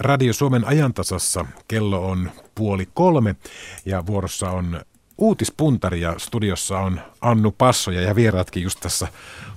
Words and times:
Radio 0.00 0.32
Suomen 0.32 0.64
ajantasassa 0.64 1.46
kello 1.68 2.10
on 2.10 2.30
puoli 2.54 2.88
kolme 2.94 3.36
ja 3.84 4.06
vuorossa 4.06 4.50
on 4.50 4.80
uutispuntari 5.18 6.00
ja 6.00 6.14
studiossa 6.18 6.78
on 6.78 7.00
Annu 7.20 7.54
Passoja 7.58 8.00
ja 8.00 8.14
vieraatkin 8.14 8.62
just 8.62 8.80
tässä 8.80 9.08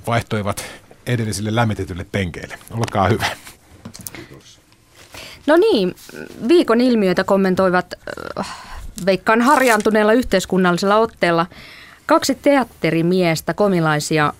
vaihtoivat 0.07 0.65
edellisille 1.05 1.55
lämmitetylle 1.55 2.05
penkeille. 2.11 2.59
Olkaa 2.71 3.07
hyvä. 3.07 3.25
No 5.47 5.57
niin, 5.57 5.95
viikon 6.47 6.81
ilmiöitä 6.81 7.23
kommentoivat 7.23 7.93
äh, 8.39 8.47
veikkaan 9.05 9.41
harjaantuneella 9.41 10.13
yhteiskunnallisella 10.13 10.95
otteella 10.95 11.45
kaksi 12.05 12.35
teatterimiestä, 12.35 13.53
komilaisia 13.53 14.33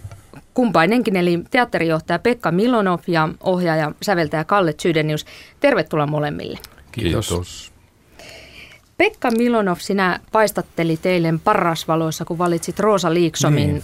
kumpainenkin, 0.54 1.16
eli 1.16 1.39
teatterijohtaja 1.52 2.20
Pekka 2.20 2.52
Milonov 2.52 3.00
ja 3.07 3.29
ohjaaja, 3.43 3.91
säveltäjä 4.02 4.43
Kalle 4.43 4.73
Tsydenius. 4.73 5.25
Tervetuloa 5.59 6.07
molemmille. 6.07 6.59
Kiitos. 6.91 7.28
Kiitos. 7.29 7.71
Pekka 8.97 9.32
Milonov, 9.32 9.78
sinä 9.79 10.20
paistatteli 10.32 10.97
teille 10.97 11.33
parasvaloissa, 11.43 12.25
kun 12.25 12.37
valitsit 12.37 12.79
Roosa 12.79 13.14
Liiksomin 13.14 13.73
niin. 13.73 13.83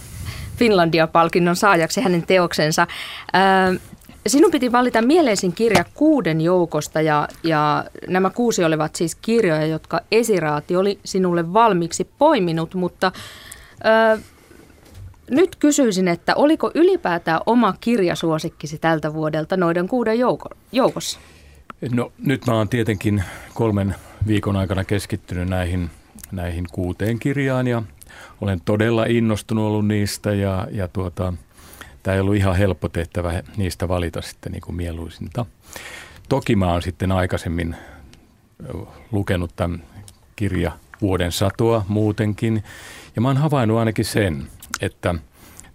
Finlandia-palkinnon 0.56 1.56
saajaksi 1.56 2.00
hänen 2.00 2.26
teoksensa. 2.26 2.86
Sinun 4.26 4.50
piti 4.50 4.72
valita 4.72 5.02
mieleisin 5.02 5.52
kirja 5.52 5.84
kuuden 5.94 6.40
joukosta 6.40 7.00
ja, 7.00 7.28
ja 7.42 7.84
nämä 8.08 8.30
kuusi 8.30 8.64
olivat 8.64 8.96
siis 8.96 9.14
kirjoja, 9.14 9.66
jotka 9.66 10.00
esiraati 10.12 10.76
oli 10.76 10.98
sinulle 11.04 11.52
valmiiksi 11.52 12.08
poiminut, 12.18 12.74
mutta 12.74 13.12
ö, 14.14 14.20
nyt 15.30 15.56
kysyisin, 15.56 16.08
että 16.08 16.34
oliko 16.34 16.70
ylipäätään 16.74 17.40
oma 17.46 17.74
kirjasuosikkisi 17.80 18.78
tältä 18.78 19.14
vuodelta 19.14 19.56
noiden 19.56 19.88
kuuden 19.88 20.18
jouko, 20.18 20.48
joukossa? 20.72 21.20
No 21.92 22.12
nyt 22.18 22.46
mä 22.46 22.54
oon 22.54 22.68
tietenkin 22.68 23.24
kolmen 23.54 23.94
viikon 24.26 24.56
aikana 24.56 24.84
keskittynyt 24.84 25.48
näihin, 25.48 25.90
näihin 26.32 26.64
kuuteen 26.72 27.18
kirjaan 27.18 27.66
ja 27.66 27.82
olen 28.40 28.60
todella 28.64 29.04
innostunut 29.04 29.66
ollut 29.66 29.86
niistä 29.86 30.34
ja, 30.34 30.68
ja 30.70 30.88
tuota, 30.88 31.32
tämä 32.02 32.14
ei 32.14 32.20
ollut 32.20 32.36
ihan 32.36 32.56
helppo 32.56 32.88
tehtävä 32.88 33.42
niistä 33.56 33.88
valita 33.88 34.22
sitten 34.22 34.52
niin 34.52 34.62
kuin 34.62 34.76
mieluisinta. 34.76 35.46
Toki 36.28 36.56
mä 36.56 36.72
oon 36.72 36.82
sitten 36.82 37.12
aikaisemmin 37.12 37.76
lukenut 39.12 39.50
tämän 39.56 39.82
kirja 40.36 40.72
Vuoden 41.00 41.32
satoa 41.32 41.84
muutenkin 41.88 42.64
ja 43.16 43.22
mä 43.22 43.28
oon 43.28 43.36
havainnut 43.36 43.78
ainakin 43.78 44.04
sen, 44.04 44.46
että 44.80 45.14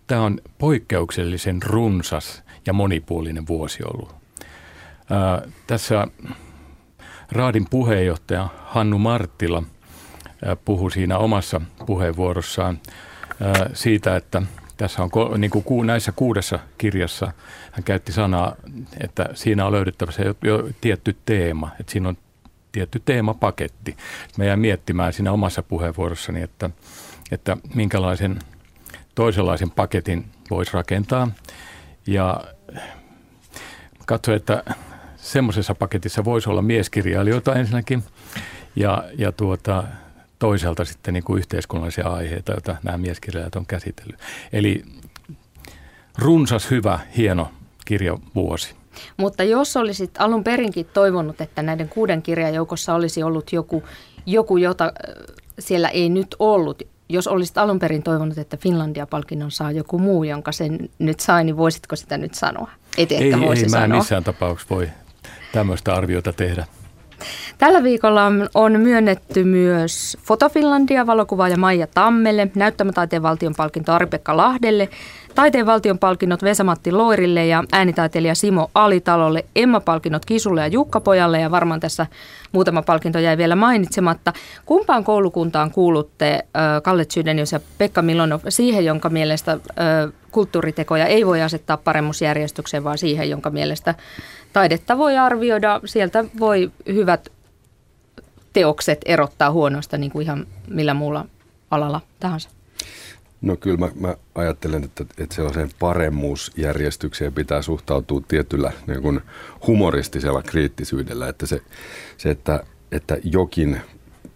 tämä 0.08 0.22
on 0.22 0.40
poikkeuksellisen 0.58 1.64
runsas 1.64 2.44
ja 2.66 2.74
monipuolinen 2.74 3.48
vuosi 3.48 3.84
ollut. 3.84 4.16
Ää, 5.10 5.42
tässä 5.68 6.08
Raadin 7.32 7.68
puheenjohtaja 7.70 8.48
Hannu 8.66 8.98
Marttila 8.98 9.64
puhui 10.66 10.92
siinä 10.92 11.18
omassa 11.18 11.62
puheenvuorossaan 11.86 12.80
siitä, 13.74 14.16
että 14.16 14.42
tässä 14.78 15.04
on 15.04 15.42
niin 15.42 15.52
kuin 15.52 15.88
näissä 15.88 16.12
kuudessa 16.12 16.60
kirjassa, 16.78 17.34
hän 17.72 17.84
käytti 17.84 18.12
sanaa, 18.12 18.56
että 19.04 19.30
siinä 19.34 19.66
on 19.66 19.72
löydettävissä 19.72 20.24
jo, 20.24 20.36
jo 20.44 20.70
tietty 20.82 21.18
teema, 21.26 21.72
että 21.80 21.92
siinä 21.92 22.10
on 22.10 22.18
tietty 22.72 23.02
teemapaketti. 23.06 23.98
Mä 24.38 24.46
jäin 24.46 24.60
miettimään 24.60 25.14
siinä 25.14 25.32
omassa 25.32 25.64
puheenvuorossani, 25.64 26.42
että, 26.42 26.70
että 27.32 27.58
minkälaisen 27.76 28.40
toisenlaisen 29.16 29.72
paketin 29.72 30.26
voisi 30.50 30.74
rakentaa. 30.74 31.32
Ja 32.08 32.44
katsoin, 34.06 34.38
että 34.38 34.64
semmoisessa 35.16 35.76
paketissa 35.76 36.26
voisi 36.26 36.50
olla 36.50 36.62
mieskirjailijoita 36.62 37.56
ensinnäkin 37.56 38.04
ja, 38.76 39.04
ja 39.18 39.32
tuota, 39.32 39.84
toisaalta 40.40 40.86
sitten 40.86 41.14
niin 41.14 41.24
kuin 41.24 41.40
yhteiskunnallisia 41.40 42.08
aiheita, 42.08 42.52
joita 42.52 42.76
nämä 42.84 42.98
mieskirjailijat 42.98 43.56
on 43.56 43.66
käsitellyt. 43.66 44.20
Eli 44.54 44.84
runsas, 46.18 46.72
hyvä, 46.72 47.00
hieno 47.18 47.52
kirjavuosi. 47.86 48.76
Mutta 49.18 49.44
jos 49.44 49.78
olisit 49.78 50.12
alun 50.20 50.44
perinkin 50.44 50.86
toivonut, 50.86 51.42
että 51.42 51.62
näiden 51.62 51.90
kuuden 51.90 52.22
kirjan 52.22 52.54
joukossa 52.54 52.94
olisi 52.94 53.24
ollut 53.24 53.54
joku, 53.54 53.84
joku 54.26 54.58
jota 54.58 54.94
siellä 55.60 55.90
ei 55.90 56.10
nyt 56.10 56.36
ollut, 56.40 56.82
jos 57.14 57.28
olisit 57.28 57.58
alun 57.58 57.80
perin 57.80 58.04
toivonut, 58.04 58.38
että 58.38 58.58
Finlandia-palkinnon 58.58 59.52
saa 59.52 59.72
joku 59.72 60.00
muu, 60.00 60.24
jonka 60.24 60.52
sen 60.52 60.90
nyt 61.00 61.20
sai, 61.20 61.44
niin 61.44 61.58
voisitko 61.58 61.96
sitä 61.96 62.18
nyt 62.18 62.34
sanoa? 62.34 62.72
Et 62.98 63.12
ei, 63.12 63.40
voisi 63.40 63.64
ei, 63.64 63.70
sanoa. 63.70 63.88
mä 63.88 63.94
en 63.94 64.00
missään 64.00 64.24
tapauksessa 64.24 64.76
voi 64.76 64.90
tämmöistä 65.52 65.94
arviota 65.94 66.34
tehdä. 66.34 66.66
Tällä 67.58 67.84
viikolla 67.84 68.32
on 68.54 68.80
myönnetty 68.80 69.44
myös 69.44 70.18
Fotofinlandia 70.24 71.08
valokuvaaja 71.08 71.58
Maija 71.58 71.88
Tammelle, 71.88 72.48
näyttämätaiteen 72.56 73.24
valtion 73.24 73.54
palkinto 73.58 73.94
Ari-Pekka 73.94 74.38
Lahdelle, 74.38 74.90
taiteen 75.36 75.66
valtion 75.66 76.00
palkinnot 76.00 76.44
Vesamatti 76.44 76.92
Loirille 76.92 77.46
ja 77.46 77.64
äänitaiteilija 77.72 78.36
Simo 78.36 78.72
Alitalolle, 78.76 79.46
Emma-palkinnot 79.56 80.26
Kisulle 80.26 80.62
ja 80.62 80.68
Jukkapojalle 80.68 81.40
ja 81.40 81.52
varmaan 81.52 81.80
tässä 81.80 82.08
muutama 82.52 82.82
palkinto 82.82 83.20
jäi 83.20 83.38
vielä 83.38 83.56
mainitsematta. 83.56 84.34
Kumpaan 84.66 85.04
koulukuntaan 85.04 85.72
kuulutte 85.72 86.46
Kalle 86.84 87.06
Tsydenius 87.06 87.52
ja 87.52 87.60
Pekka 87.78 88.02
Milonov 88.02 88.40
siihen, 88.50 88.86
jonka 88.86 89.10
mielestä 89.10 89.58
kulttuuritekoja 90.32 91.06
ei 91.06 91.26
voi 91.26 91.42
asettaa 91.42 91.78
paremmuusjärjestykseen, 91.78 92.84
vaan 92.84 92.98
siihen, 92.98 93.30
jonka 93.30 93.50
mielestä 93.50 93.96
taidetta 94.54 94.98
voi 94.98 95.18
arvioida. 95.18 95.82
Sieltä 95.86 96.26
voi 96.40 96.72
hyvät 96.88 97.30
teokset 98.54 99.02
erottaa 99.06 99.52
huonosta 99.52 99.98
niin 99.98 100.12
kuin 100.12 100.24
ihan 100.24 100.48
millä 100.68 100.94
muulla 100.94 101.26
alalla 101.72 102.02
tahansa. 102.20 102.50
No 103.42 103.56
kyllä 103.56 103.78
mä, 103.78 103.90
mä 104.00 104.16
ajattelen, 104.36 104.84
että, 104.84 105.06
että 105.18 105.36
sellaiseen 105.36 105.70
paremmuusjärjestykseen 105.80 107.34
pitää 107.34 107.62
suhtautua 107.62 108.22
tietyllä 108.28 108.72
niin 108.88 109.02
kuin 109.02 109.22
humoristisella 109.68 110.42
kriittisyydellä, 110.42 111.30
että 111.30 111.46
se, 111.46 111.62
se 112.18 112.30
että, 112.30 112.64
että 112.92 113.18
jokin 113.24 113.82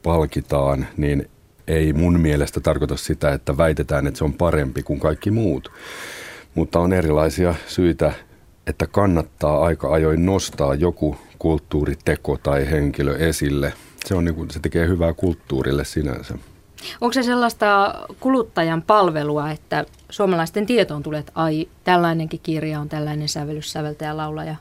palkitaan, 0.03 0.87
niin 0.97 1.29
ei 1.67 1.93
mun 1.93 2.19
mielestä 2.19 2.59
tarkoita 2.59 2.97
sitä, 2.97 3.33
että 3.33 3.57
väitetään, 3.57 4.07
että 4.07 4.17
se 4.17 4.23
on 4.23 4.33
parempi 4.33 4.83
kuin 4.83 4.99
kaikki 4.99 5.31
muut. 5.31 5.71
Mutta 6.55 6.79
on 6.79 6.93
erilaisia 6.93 7.55
syitä, 7.67 8.13
että 8.67 8.87
kannattaa 8.87 9.65
aika 9.65 9.93
ajoin 9.93 10.25
nostaa 10.25 10.75
joku 10.75 11.17
kulttuuriteko 11.39 12.37
tai 12.43 12.71
henkilö 12.71 13.17
esille. 13.17 13.73
Se, 14.05 14.15
on 14.15 14.25
niin 14.25 14.35
kuin, 14.35 14.51
se 14.51 14.59
tekee 14.59 14.87
hyvää 14.87 15.13
kulttuurille 15.13 15.85
sinänsä. 15.85 16.37
Onko 17.01 17.13
se 17.13 17.23
sellaista 17.23 17.95
kuluttajan 18.19 18.81
palvelua, 18.81 19.51
että 19.51 19.85
suomalaisten 20.09 20.65
tietoon 20.65 21.03
tulee, 21.03 21.19
että 21.19 21.31
ai, 21.35 21.67
tällainenkin 21.83 22.39
kirja 22.43 22.79
on 22.79 22.89
tällainen 22.89 23.29
sävellys, 23.29 23.71
säveltäjä, 23.71 24.17
laulaja? 24.17 24.55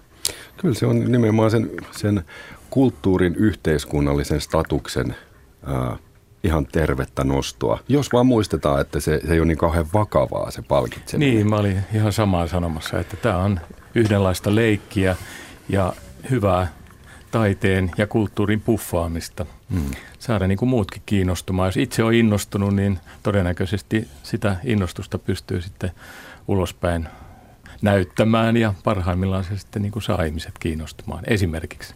Kyllä 0.56 0.74
se 0.74 0.86
on 0.86 1.12
nimenomaan 1.12 1.50
sen, 1.50 1.70
sen 1.90 2.24
kulttuurin 2.70 3.34
yhteiskunnallisen 3.34 4.40
statuksen 4.40 5.16
ää, 5.66 5.96
ihan 6.44 6.66
tervettä 6.66 7.24
nostoa. 7.24 7.78
Jos 7.88 8.12
vaan 8.12 8.26
muistetaan, 8.26 8.80
että 8.80 9.00
se, 9.00 9.20
se 9.26 9.32
ei 9.32 9.40
ole 9.40 9.46
niin 9.46 9.58
kauhean 9.58 9.86
vakavaa 9.94 10.50
se 10.50 10.62
palkitseminen. 10.62 11.34
Niin, 11.34 11.50
mä 11.50 11.56
olin 11.56 11.78
ihan 11.94 12.12
samaa 12.12 12.46
sanomassa, 12.46 13.00
että 13.00 13.16
tämä 13.16 13.38
on 13.38 13.60
yhdenlaista 13.94 14.54
leikkiä 14.54 15.16
ja 15.68 15.92
hyvää 16.30 16.68
taiteen 17.34 17.90
ja 17.98 18.06
kulttuurin 18.06 18.60
puffaamista. 18.60 19.46
Mm. 19.70 19.90
Saada 20.18 20.46
niin 20.46 20.58
kuin 20.58 20.68
muutkin 20.68 21.02
kiinnostumaan. 21.06 21.68
Jos 21.68 21.76
itse 21.76 22.04
on 22.04 22.14
innostunut, 22.14 22.74
niin 22.74 22.98
todennäköisesti 23.22 24.08
sitä 24.22 24.56
innostusta 24.64 25.18
pystyy 25.18 25.62
sitten 25.62 25.90
ulospäin 26.48 27.08
näyttämään 27.82 28.56
ja 28.56 28.74
parhaimmillaan 28.84 29.44
se 29.44 29.58
sitten 29.58 29.82
niin 29.82 29.92
kuin 29.92 30.02
saa 30.02 30.22
ihmiset 30.22 30.52
kiinnostumaan. 30.60 31.24
Esimerkiksi 31.26 31.94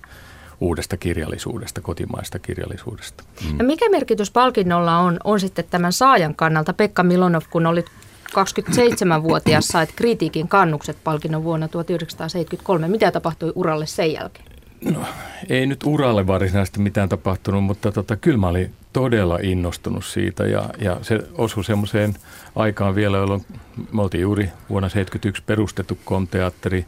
uudesta 0.60 0.96
kirjallisuudesta, 0.96 1.80
kotimaista 1.80 2.38
kirjallisuudesta. 2.38 3.24
Mm. 3.44 3.58
Ja 3.58 3.64
mikä 3.64 3.90
merkitys 3.90 4.30
palkinnolla 4.30 4.98
on, 4.98 5.18
on 5.24 5.40
sitten 5.40 5.64
tämän 5.70 5.92
saajan 5.92 6.34
kannalta? 6.34 6.72
Pekka 6.72 7.02
Milonov, 7.02 7.42
kun 7.50 7.66
olit 7.66 7.86
27-vuotias, 8.30 9.68
sait 9.68 9.92
kritiikin 9.96 10.48
kannukset 10.48 10.96
palkinnon 11.04 11.44
vuonna 11.44 11.68
1973. 11.68 12.88
Mitä 12.88 13.10
tapahtui 13.10 13.52
uralle 13.54 13.86
sen 13.86 14.12
jälkeen? 14.12 14.47
No, 14.80 15.04
ei 15.48 15.66
nyt 15.66 15.84
uralle 15.84 16.26
varsinaisesti 16.26 16.80
mitään 16.80 17.08
tapahtunut, 17.08 17.64
mutta 17.64 17.92
tota, 17.92 18.16
kyllä 18.16 18.38
mä 18.38 18.48
olin 18.48 18.74
todella 18.92 19.38
innostunut 19.42 20.04
siitä 20.04 20.46
ja, 20.46 20.70
ja 20.78 20.96
se 21.02 21.20
osui 21.38 21.64
semmoiseen 21.64 22.14
aikaan 22.56 22.94
vielä, 22.94 23.16
jolloin 23.16 23.44
me 23.92 24.02
oltiin 24.02 24.22
juuri 24.22 24.44
vuonna 24.44 24.88
1971 24.88 25.42
perustettu 25.46 25.98
komteatteri. 26.04 26.86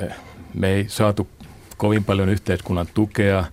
Eh, 0.00 0.14
me 0.54 0.68
ei 0.68 0.84
saatu 0.88 1.28
kovin 1.76 2.04
paljon 2.04 2.28
yhteiskunnan 2.28 2.86
tukea 2.94 3.44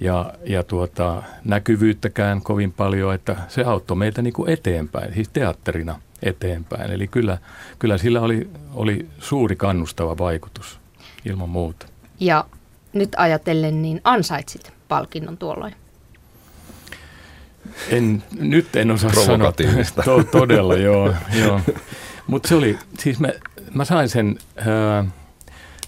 ja, 0.00 0.32
ja 0.44 0.62
tuota, 0.62 1.22
näkyvyyttäkään 1.44 2.42
kovin 2.42 2.72
paljon, 2.72 3.14
että 3.14 3.36
se 3.48 3.64
auttoi 3.64 3.96
meitä 3.96 4.22
niin 4.22 4.32
kuin 4.32 4.50
eteenpäin, 4.50 5.14
siis 5.14 5.28
teatterina 5.28 6.00
eteenpäin. 6.22 6.90
Eli 6.90 7.06
kyllä, 7.06 7.38
kyllä 7.78 7.98
sillä 7.98 8.20
oli, 8.20 8.50
oli 8.74 9.08
suuri 9.18 9.56
kannustava 9.56 10.18
vaikutus 10.18 10.80
ilman 11.24 11.48
muuta. 11.48 11.86
Ja 12.20 12.44
nyt 12.92 13.10
ajatellen, 13.16 13.82
niin 13.82 14.00
ansaitsit 14.04 14.72
palkinnon 14.88 15.36
tuolloin? 15.36 15.74
En, 17.88 18.22
nyt 18.40 18.76
en 18.76 18.90
osaa 18.90 19.12
sanoa. 19.12 19.52
To, 20.04 20.24
todella, 20.24 20.76
joo. 20.76 21.14
joo. 21.44 21.60
Mutta 22.26 22.48
se 22.48 22.54
oli, 22.54 22.78
siis 22.98 23.20
mä, 23.20 23.28
mä 23.74 23.84
sain 23.84 24.08
sen 24.08 24.38
ää, 24.56 25.04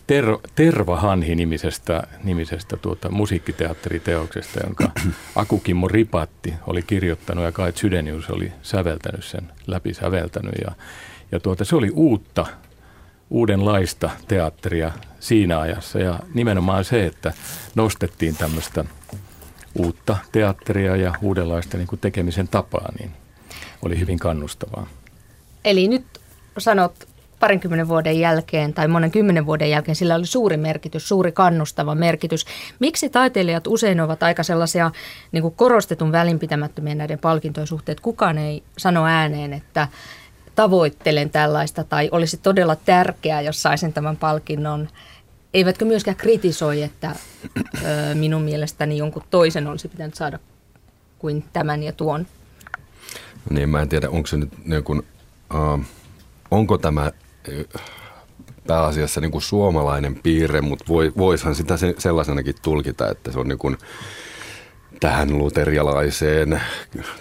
Ter, 0.07 0.25
Terva 0.55 0.97
Hanhi-nimisestä, 0.97 2.03
nimisestä 2.25 2.77
tuota, 2.77 3.11
musiikkiteatteriteoksesta, 3.11 4.61
jonka 4.65 4.91
Akukimmo 5.37 5.89
Ripatti 5.89 6.55
oli 6.67 6.83
kirjoittanut 6.83 7.45
ja 7.45 7.53
Kai 7.53 7.73
Sydenius 7.75 8.31
oli 8.31 8.53
säveltänyt 8.63 9.25
sen, 9.25 9.53
läpi 9.67 9.95
säveltänyt. 9.95 10.55
Ja, 10.65 10.73
ja 11.33 11.41
tuota, 11.41 11.65
se 11.65 11.77
oli 11.77 11.91
uutta, 11.95 12.47
uudenlaista 13.35 14.11
teatteria 14.29 14.93
siinä 15.21 15.61
ajassa 15.61 15.99
ja 15.99 16.19
nimenomaan 16.35 16.85
se, 16.85 17.07
että 17.07 17.33
nostettiin 17.75 18.37
tämmöistä 18.37 18.85
uutta 19.75 20.17
teatteria 20.33 20.97
ja 20.97 21.15
uudenlaista 21.23 21.77
niin 21.77 21.87
kuin 21.87 22.01
tekemisen 22.01 22.49
tapaa, 22.49 22.93
niin 22.99 23.11
oli 23.83 24.01
hyvin 24.01 24.19
kannustavaa. 24.19 24.87
Eli 25.65 25.89
nyt 25.89 26.05
sanot 26.59 27.09
parinkymmenen 27.41 27.89
vuoden 27.89 28.21
jälkeen 28.21 28.75
tai 28.75 28.89
monen 28.89 29.11
kymmenen 29.11 29.47
vuoden 29.47 29.71
jälkeen 29.71 29.97
sillä 29.97 30.15
oli 30.15 30.27
suuri 30.27 30.57
merkitys, 30.57 31.09
suuri 31.09 31.33
kannustava 31.33 31.95
merkitys. 31.95 32.45
Miksi 32.79 33.11
taiteilijat 33.11 33.67
usein 33.67 34.01
ovat 34.01 34.23
aika 34.23 34.43
sellaisia 34.43 34.91
niin 35.33 35.43
kuin 35.43 35.55
korostetun 35.55 36.13
välinpitämättömiä 36.13 36.95
näiden 36.95 37.19
palkintojen 37.19 37.67
suhteen, 37.67 37.99
kukaan 38.03 38.39
ei 38.39 38.63
sano 38.79 39.07
ääneen, 39.07 39.53
että 39.53 39.89
tavoittelen 40.55 41.31
tällaista 41.31 41.85
tai 41.85 42.09
olisi 42.13 42.37
todella 42.37 42.77
tärkeää, 42.77 43.41
jos 43.41 43.63
saisin 43.63 43.93
tämän 43.93 44.17
palkinnon. 44.17 44.89
Eivätkö 45.55 45.85
myöskään 45.85 46.17
kritisoi, 46.17 46.83
että 46.83 47.15
ö, 47.57 48.15
minun 48.15 48.43
mielestäni 48.43 48.99
jonkun 48.99 49.23
toisen 49.31 49.67
olisi 49.67 49.89
pitänyt 49.89 50.15
saada 50.15 50.39
kuin 51.19 51.45
tämän 51.53 51.83
ja 51.83 51.93
tuon. 51.93 52.27
Niin, 53.51 53.69
mä 53.69 53.83
en 53.83 53.89
tiedä, 53.89 54.11
onko 54.11 54.27
se 54.27 54.37
nyt 54.37 54.67
niin 54.67 54.85
kuin, 54.85 55.03
uh, 55.55 55.85
onko 56.51 56.79
tämä 56.79 57.11
pääasiassa 58.67 59.21
niin 59.21 59.31
kuin 59.31 59.43
suomalainen 59.43 60.21
piirre, 60.23 60.61
mutta 60.61 60.85
voi, 60.89 61.13
voishan 61.17 61.55
sitä 61.55 61.75
sellaisenakin 61.99 62.55
tulkita, 62.63 63.11
että 63.11 63.33
se 63.33 63.39
on 63.39 63.49
niin 63.49 63.59
kuin, 63.59 63.79
tähän 65.01 65.39
luterialaiseen 65.39 66.61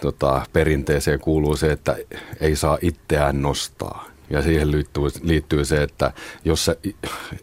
tota, 0.01 0.41
perinteeseen 0.53 1.19
kuuluu 1.19 1.55
se, 1.55 1.71
että 1.71 1.95
ei 2.39 2.55
saa 2.55 2.77
itseään 2.81 3.41
nostaa. 3.41 4.05
Ja 4.29 4.41
siihen 4.41 4.71
liittyy, 4.71 5.03
liittyy 5.21 5.65
se, 5.65 5.83
että 5.83 6.13
jos, 6.45 6.65
se, 6.65 6.77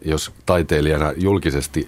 jos 0.05 0.31
taiteilijana 0.45 1.13
julkisesti 1.17 1.87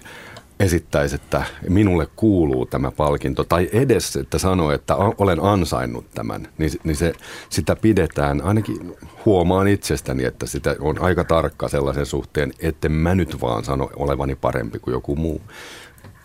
esittäisi, 0.60 1.14
että 1.14 1.42
minulle 1.68 2.08
kuuluu 2.16 2.66
tämä 2.66 2.90
palkinto, 2.90 3.44
tai 3.44 3.68
edes, 3.72 4.16
että 4.16 4.38
sanoo, 4.38 4.70
että 4.70 4.96
olen 4.96 5.40
ansainnut 5.40 6.10
tämän, 6.14 6.48
niin, 6.58 6.70
niin 6.84 6.96
se, 6.96 7.12
sitä 7.50 7.76
pidetään, 7.76 8.40
ainakin 8.40 8.96
huomaan 9.24 9.68
itsestäni, 9.68 10.24
että 10.24 10.46
sitä 10.46 10.76
on 10.80 11.02
aika 11.02 11.24
tarkka 11.24 11.68
sellaisen 11.68 12.06
suhteen, 12.06 12.52
että 12.58 12.88
mä 12.88 13.14
nyt 13.14 13.40
vaan 13.40 13.64
sano 13.64 13.90
olevani 13.96 14.34
parempi 14.34 14.78
kuin 14.78 14.92
joku 14.92 15.16
muu. 15.16 15.40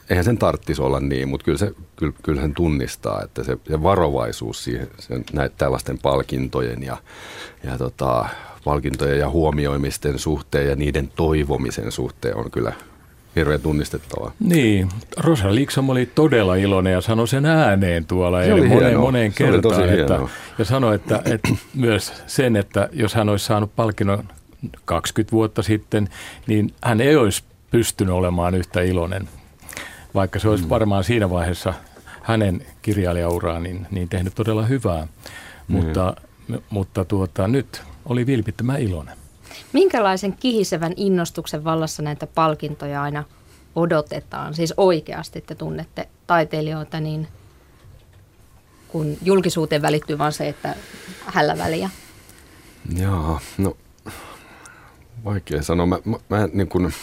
Eihän 0.10 0.26
sen 0.26 0.38
tarttisi 0.38 0.82
olla 0.82 1.00
niin, 1.00 1.30
mutta 1.30 1.46
kyllä, 1.46 1.58
se, 1.58 1.72
kyllä, 1.96 2.14
kyllä 2.24 2.42
sen 2.42 2.54
tunnistaa, 2.54 3.22
että 3.24 3.44
se, 3.44 3.58
se 3.68 3.84
varovaisuus 3.84 4.64
siihen, 4.64 4.88
sen, 5.00 5.24
näitä 5.34 5.56
tällaisten 5.58 6.00
palkintojen 6.00 6.84
ja, 6.84 6.98
ja 7.64 7.78
tota, 7.78 8.26
palkintojen 8.64 9.20
ja 9.20 9.30
huomioimisten 9.30 10.20
suhteen 10.20 10.68
ja 10.68 10.76
niiden 10.76 11.10
toivomisen 11.16 11.92
suhteen 11.92 12.38
on 12.38 12.52
kyllä 12.52 12.74
hirveän 13.36 13.62
tunnistettavaa. 13.62 14.32
Niin, 14.40 14.90
Rosa 15.18 15.56
Liksom 15.56 15.90
oli 15.90 16.06
todella 16.16 16.56
iloinen 16.56 16.94
ja 16.94 17.02
sanoi 17.02 17.28
sen 17.28 17.46
ääneen 17.46 18.06
tuolla 18.06 18.44
se 18.44 18.68
moneen, 18.68 19.00
moneen 19.00 19.34
kertaan. 19.34 19.90
Että, 19.90 20.20
ja 20.58 20.66
sanoi, 20.66 20.96
että, 20.96 21.22
että 21.26 21.50
myös 21.74 22.14
sen, 22.28 22.56
että 22.56 22.90
jos 22.94 23.14
hän 23.14 23.30
olisi 23.30 23.46
saanut 23.46 23.76
palkinnon 23.76 24.24
20 24.86 25.32
vuotta 25.32 25.64
sitten, 25.64 26.10
niin 26.48 26.74
hän 26.84 27.02
ei 27.02 27.16
olisi 27.16 27.44
pystynyt 27.72 28.14
olemaan 28.14 28.56
yhtä 28.56 28.82
iloinen, 28.82 29.30
vaikka 30.14 30.40
se 30.40 30.50
olisi 30.50 30.64
mm. 30.64 30.70
varmaan 30.70 31.04
siinä 31.04 31.30
vaiheessa 31.30 31.74
hänen 32.22 32.66
kirjailijauraan 32.82 33.64
niin, 33.64 33.88
niin 33.92 34.10
tehnyt 34.10 34.36
todella 34.36 34.66
hyvää. 34.66 35.08
Mm. 35.68 35.76
Mutta, 35.76 36.16
mutta 36.70 37.06
tuota, 37.06 37.48
nyt 37.48 37.82
oli 38.06 38.26
vilpittömän 38.26 38.82
iloinen. 38.82 39.18
Minkälaisen 39.74 40.34
kihisevän 40.34 40.94
innostuksen 40.96 41.64
vallassa 41.64 42.04
näitä 42.04 42.28
palkintoja 42.28 43.04
aina 43.04 43.24
odotetaan? 43.76 44.54
Siis 44.54 44.74
oikeasti 44.78 45.42
te 45.42 45.56
tunnette 45.56 46.10
taiteilijoita, 46.28 47.00
niin 47.00 47.28
kun 48.88 49.18
julkisuuteen 49.22 49.82
välittyy 49.82 50.18
vain 50.18 50.34
se, 50.34 50.48
että 50.48 50.76
hällä 51.26 51.58
väliä. 51.58 51.90
Joo, 52.96 53.40
no 53.58 53.78
vaikea 55.26 55.62
sanoa. 55.62 55.86
Mä, 55.86 55.98
mä, 56.06 56.18
mä 56.30 56.50
niin 56.54 56.68
kuin, 56.68 56.94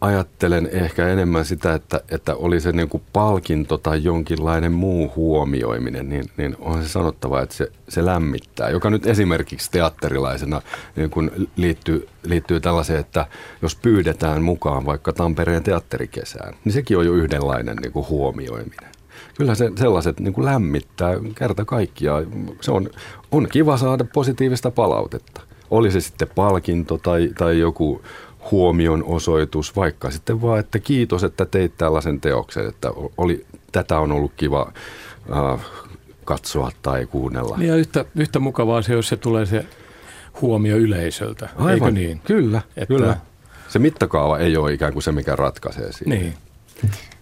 ajattelen 0.00 0.68
ehkä 0.72 1.08
enemmän 1.08 1.44
sitä, 1.44 1.74
että, 1.74 2.00
että 2.10 2.34
oli 2.34 2.60
se 2.60 2.72
niin 2.72 2.88
kuin 2.88 3.02
palkinto 3.12 3.78
tai 3.78 4.04
jonkinlainen 4.04 4.72
muu 4.72 5.12
huomioiminen, 5.16 6.08
niin, 6.08 6.24
niin 6.36 6.56
on 6.58 6.82
se 6.82 6.88
sanottava, 6.88 7.42
että 7.42 7.54
se, 7.54 7.72
se 7.88 8.04
lämmittää. 8.04 8.70
Joka 8.70 8.90
nyt 8.90 9.06
esimerkiksi 9.06 9.70
teatterilaisena 9.70 10.62
niin 10.96 11.10
kuin 11.10 11.50
liittyy, 11.56 12.08
liittyy 12.22 12.60
tällaiseen, 12.60 13.00
että 13.00 13.26
jos 13.62 13.76
pyydetään 13.76 14.42
mukaan 14.42 14.86
vaikka 14.86 15.12
Tampereen 15.12 15.62
teatterikesään, 15.62 16.54
niin 16.64 16.72
sekin 16.72 16.98
on 16.98 17.06
jo 17.06 17.12
yhdenlainen 17.12 17.76
niin 17.76 17.92
kuin 17.92 18.08
huomioiminen. 18.08 18.90
Kyllä 19.38 19.54
se 19.54 19.72
sellaiset 19.76 20.20
niin 20.20 20.34
kuin 20.34 20.44
lämmittää 20.44 21.14
kerta 21.34 21.64
kaikkiaan. 21.64 22.26
Se 22.60 22.72
on, 22.72 22.90
on 23.30 23.48
kiva 23.48 23.76
saada 23.76 24.04
positiivista 24.14 24.70
palautetta. 24.70 25.40
Oli 25.70 25.90
se 25.90 26.00
sitten 26.00 26.28
palkinto 26.34 26.98
tai, 26.98 27.30
tai 27.38 27.58
joku 27.58 28.02
huomion 28.50 29.04
osoitus, 29.04 29.76
vaikka 29.76 30.10
sitten 30.10 30.42
vaan, 30.42 30.60
että 30.60 30.78
kiitos, 30.78 31.24
että 31.24 31.46
teit 31.46 31.76
tällaisen 31.78 32.20
teoksen, 32.20 32.68
että 32.68 32.90
oli, 33.16 33.46
tätä 33.72 33.98
on 33.98 34.12
ollut 34.12 34.32
kiva 34.36 34.72
äh, 35.32 35.60
katsoa 36.24 36.70
tai 36.82 37.06
kuunnella. 37.06 37.56
Niin 37.56 37.68
ja 37.68 37.76
yhtä, 37.76 38.04
yhtä 38.16 38.38
mukavaa 38.38 38.82
se, 38.82 38.92
jos 38.92 39.08
se 39.08 39.16
tulee 39.16 39.46
se 39.46 39.66
huomio 40.40 40.76
yleisöltä, 40.76 41.48
Aivan, 41.56 41.72
eikö 41.72 41.90
niin? 41.90 42.20
Kyllä, 42.24 42.62
että, 42.68 42.86
kyllä. 42.86 43.16
Se 43.68 43.78
mittakaava 43.78 44.38
ei 44.38 44.56
ole 44.56 44.72
ikään 44.72 44.92
kuin 44.92 45.02
se, 45.02 45.12
mikä 45.12 45.36
ratkaisee 45.36 45.92
siinä. 45.92 46.14
Niin. 46.14 46.34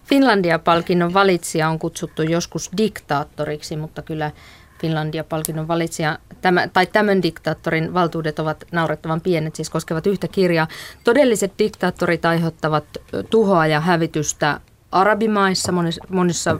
Finlandia-palkinnon 0.05 1.13
valitsija 1.13 1.69
on 1.69 1.79
kutsuttu 1.79 2.21
joskus 2.21 2.71
diktaattoriksi, 2.77 3.75
mutta 3.75 4.01
kyllä 4.01 4.31
Finlandia-palkinnon 4.79 5.67
valitsija, 5.67 6.19
tämä, 6.41 6.67
tai 6.67 6.85
tämän 6.85 7.23
diktaattorin 7.23 7.93
valtuudet 7.93 8.39
ovat 8.39 8.63
naurettavan 8.71 9.21
pienet, 9.21 9.55
siis 9.55 9.69
koskevat 9.69 10.07
yhtä 10.07 10.27
kirjaa. 10.27 10.67
Todelliset 11.03 11.53
diktaattorit 11.59 12.25
aiheuttavat 12.25 12.85
tuhoa 13.29 13.67
ja 13.67 13.79
hävitystä 13.79 14.59
arabimaissa, 14.91 15.71
monissa, 15.71 16.03
monissa 16.09 16.59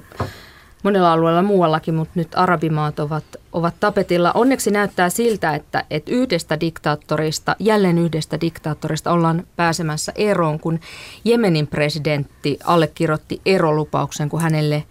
monella 0.83 1.13
alueella 1.13 1.41
muuallakin, 1.41 1.95
mutta 1.95 2.13
nyt 2.15 2.27
arabimaat 2.35 2.99
ovat, 2.99 3.23
ovat 3.53 3.75
tapetilla. 3.79 4.31
Onneksi 4.31 4.71
näyttää 4.71 5.09
siltä, 5.09 5.55
että, 5.55 5.83
että 5.89 6.11
yhdestä 6.11 6.59
diktaattorista, 6.59 7.55
jälleen 7.59 7.97
yhdestä 7.97 8.41
diktaattorista 8.41 9.11
ollaan 9.11 9.43
pääsemässä 9.55 10.11
eroon, 10.15 10.59
kun 10.59 10.79
Jemenin 11.25 11.67
presidentti 11.67 12.59
allekirjoitti 12.63 13.41
erolupauksen, 13.45 14.29
kun 14.29 14.41
hänelle 14.41 14.83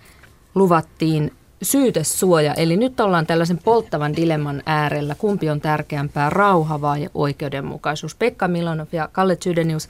luvattiin 0.54 1.32
syytesuoja. 1.62 2.54
Eli 2.54 2.76
nyt 2.76 3.00
ollaan 3.00 3.26
tällaisen 3.26 3.58
polttavan 3.58 4.16
dilemman 4.16 4.62
äärellä. 4.66 5.14
Kumpi 5.14 5.50
on 5.50 5.60
tärkeämpää, 5.60 6.30
rauha 6.30 6.80
vai 6.80 7.08
oikeudenmukaisuus? 7.14 8.14
Pekka 8.14 8.48
Milonov 8.48 8.86
ja 8.92 9.08
Kalle 9.12 9.36
Tsydenius, 9.36 9.88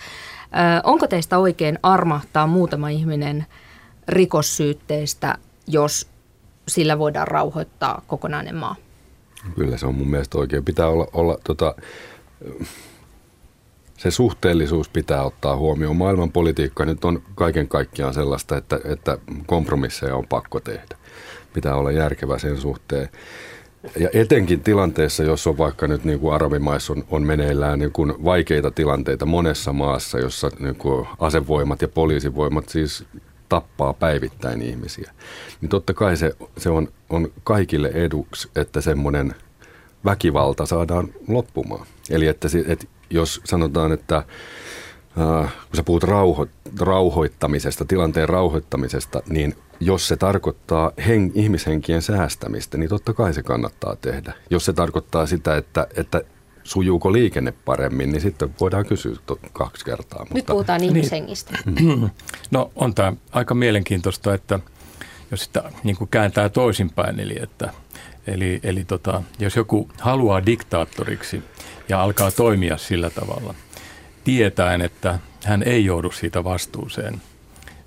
onko 0.84 1.06
teistä 1.06 1.38
oikein 1.38 1.78
armahtaa 1.82 2.46
muutama 2.46 2.88
ihminen 2.88 3.46
rikossyytteistä, 4.08 5.38
jos 5.66 6.08
sillä 6.68 6.98
voidaan 6.98 7.28
rauhoittaa 7.28 8.02
kokonainen 8.06 8.54
maa? 8.54 8.76
Kyllä 9.54 9.76
se 9.76 9.86
on 9.86 9.94
mun 9.94 10.10
mielestä 10.10 10.38
oikein. 10.38 10.64
Pitää 10.64 10.88
olla, 10.88 11.06
olla 11.12 11.38
tota, 11.44 11.74
se 13.98 14.10
suhteellisuus 14.10 14.88
pitää 14.88 15.22
ottaa 15.22 15.56
huomioon. 15.56 15.96
Maailman 15.96 16.32
politiikka 16.32 16.84
nyt 16.84 17.04
on 17.04 17.22
kaiken 17.34 17.68
kaikkiaan 17.68 18.14
sellaista, 18.14 18.56
että, 18.56 18.80
että 18.84 19.18
kompromisseja 19.46 20.16
on 20.16 20.26
pakko 20.28 20.60
tehdä 20.60 20.96
pitää 21.56 21.74
olla 21.74 21.90
järkevä 21.90 22.38
sen 22.38 22.56
suhteen. 22.56 23.08
Ja 24.00 24.08
etenkin 24.12 24.60
tilanteessa, 24.60 25.22
jos 25.22 25.46
on 25.46 25.58
vaikka 25.58 25.86
nyt 25.86 26.04
niin 26.04 26.20
kuin 26.20 26.34
arabimaissa 26.34 26.92
on, 26.92 27.04
on 27.10 27.22
meneillään 27.22 27.78
niin 27.78 27.92
kuin 27.92 28.24
vaikeita 28.24 28.70
tilanteita 28.70 29.26
monessa 29.26 29.72
maassa, 29.72 30.18
jossa 30.18 30.50
niin 30.58 30.76
kuin 30.76 31.06
asevoimat 31.18 31.82
ja 31.82 31.88
poliisivoimat 31.88 32.68
siis 32.68 33.04
tappaa 33.48 33.92
päivittäin 33.92 34.62
ihmisiä, 34.62 35.12
niin 35.60 35.68
totta 35.68 35.94
kai 35.94 36.16
se, 36.16 36.32
se 36.58 36.70
on, 36.70 36.88
on 37.10 37.32
kaikille 37.44 37.88
eduksi, 37.88 38.48
että 38.56 38.80
semmoinen 38.80 39.34
väkivalta 40.04 40.66
saadaan 40.66 41.08
loppumaan. 41.28 41.86
Eli 42.10 42.26
että, 42.26 42.48
että 42.66 42.86
jos 43.10 43.40
sanotaan, 43.44 43.92
että 43.92 44.22
kun 45.16 45.76
sä 45.76 45.82
puhut 45.82 46.02
rauho, 46.02 46.46
rauhoittamisesta, 46.80 47.84
tilanteen 47.84 48.28
rauhoittamisesta, 48.28 49.22
niin 49.28 49.54
jos 49.80 50.08
se 50.08 50.16
tarkoittaa 50.16 50.92
hen, 51.06 51.32
ihmishenkien 51.34 52.02
säästämistä, 52.02 52.78
niin 52.78 52.88
totta 52.88 53.12
kai 53.12 53.34
se 53.34 53.42
kannattaa 53.42 53.96
tehdä. 53.96 54.32
Jos 54.50 54.64
se 54.64 54.72
tarkoittaa 54.72 55.26
sitä, 55.26 55.56
että, 55.56 55.86
että 55.96 56.22
sujuuko 56.64 57.12
liikenne 57.12 57.52
paremmin, 57.64 58.12
niin 58.12 58.20
sitten 58.20 58.54
voidaan 58.60 58.86
kysyä 58.86 59.16
to, 59.26 59.38
kaksi 59.52 59.84
kertaa. 59.84 60.18
Mutta... 60.18 60.34
Nyt 60.34 60.46
puhutaan 60.46 60.84
ihmishengistä. 60.84 61.58
Niin. 61.80 62.10
No 62.50 62.70
on 62.76 62.94
tämä 62.94 63.12
aika 63.32 63.54
mielenkiintoista, 63.54 64.34
että 64.34 64.58
jos 65.30 65.44
sitä 65.44 65.72
niin 65.84 65.96
kuin 65.96 66.08
kääntää 66.08 66.48
toisinpäin, 66.48 67.20
eli, 67.20 67.36
että, 67.42 67.72
eli, 68.26 68.60
eli 68.62 68.84
tota, 68.84 69.22
jos 69.38 69.56
joku 69.56 69.88
haluaa 70.00 70.46
diktaattoriksi 70.46 71.42
ja 71.88 72.02
alkaa 72.02 72.30
toimia 72.30 72.76
sillä 72.76 73.10
tavalla, 73.10 73.54
tietäen, 74.26 74.82
että 74.82 75.18
hän 75.44 75.62
ei 75.62 75.84
joudu 75.84 76.10
siitä 76.10 76.44
vastuuseen– 76.44 77.20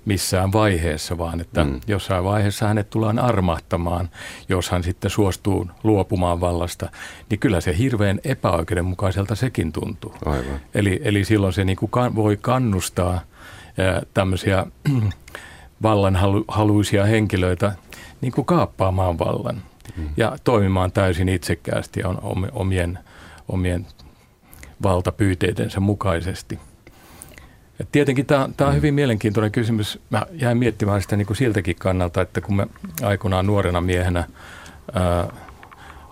missään 0.04 0.52
vaiheessa, 0.52 1.18
vaan 1.18 1.40
että 1.40 1.64
mm. 1.64 1.80
jossain 1.86 2.24
vaiheessa 2.24 2.68
hänet 2.68 2.90
tullaan 2.90 3.18
armahtamaan, 3.18 4.10
jos 4.48 4.70
hän 4.70 4.82
sitten 4.82 5.10
suostuu 5.10 5.70
luopumaan 5.82 6.40
vallasta, 6.40 6.90
niin 7.30 7.40
kyllä 7.40 7.60
se 7.60 7.78
hirveän 7.78 8.20
epäoikeudenmukaiselta 8.24 9.34
sekin 9.34 9.72
tuntuu. 9.72 10.14
Aivan. 10.24 10.60
Eli, 10.74 11.00
eli 11.04 11.24
silloin 11.24 11.52
se 11.52 11.64
niin 11.64 11.76
kuin 11.76 11.90
kan, 11.90 12.14
voi 12.14 12.36
kannustaa 12.36 13.20
ää, 13.78 14.02
tämmöisiä 14.14 14.66
vallanhaluisia 15.82 17.04
henkilöitä 17.04 17.72
niin 18.20 18.32
kuin 18.32 18.44
kaappaamaan 18.44 19.18
vallan 19.18 19.62
mm. 19.96 20.08
ja 20.16 20.36
toimimaan 20.44 20.92
täysin 20.92 21.28
itsekkäästi 21.28 22.00
ja 22.00 22.08
omien, 22.52 22.98
omien 23.48 23.86
valtapyyteidensä 24.82 25.80
mukaisesti– 25.80 26.58
et 27.80 27.88
tietenkin 27.92 28.26
tämä, 28.26 28.48
tämä 28.56 28.70
on 28.70 28.76
hyvin 28.76 28.94
mielenkiintoinen 28.94 29.52
kysymys. 29.52 29.98
Mä 30.10 30.26
jäin 30.32 30.58
miettimään 30.58 31.02
sitä 31.02 31.16
niin 31.16 31.26
kuin 31.26 31.36
siltäkin 31.36 31.76
kannalta, 31.76 32.20
että 32.20 32.40
kun 32.40 32.56
mä 32.56 32.66
aikoinaan 33.02 33.46
nuorena 33.46 33.80
miehenä 33.80 34.24
ää, 34.92 35.28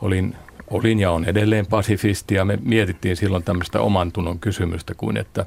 olin, 0.02 0.36
olin 0.70 1.00
ja 1.00 1.10
on 1.10 1.24
edelleen 1.24 1.66
pasifisti 1.66 2.34
ja 2.34 2.44
me 2.44 2.58
mietittiin 2.62 3.16
silloin 3.16 3.44
tämmöistä 3.44 3.80
oman 3.80 4.12
tunnon 4.12 4.38
kysymystä 4.38 4.94
kuin, 4.94 5.16
että, 5.16 5.46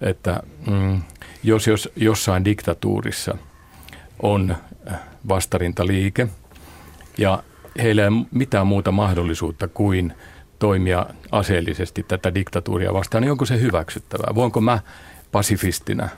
että 0.00 0.42
mm, 0.66 1.02
jos, 1.42 1.66
jos 1.66 1.88
jossain 1.96 2.44
diktatuurissa 2.44 3.38
on 4.22 4.56
vastarintaliike 5.28 6.28
ja 7.18 7.42
heillä 7.82 8.02
ei 8.02 8.08
ole 8.08 8.26
mitään 8.30 8.66
muuta 8.66 8.92
mahdollisuutta 8.92 9.68
kuin 9.68 10.12
toimia 10.60 11.06
aseellisesti 11.32 12.02
tätä 12.08 12.34
diktatuuria 12.34 12.94
vastaan, 12.94 13.22
niin 13.22 13.32
onko 13.32 13.44
se 13.44 13.60
hyväksyttävää? 13.60 14.34
Voinko 14.34 14.60
mä 14.60 14.78
pasifistina, 15.32 16.08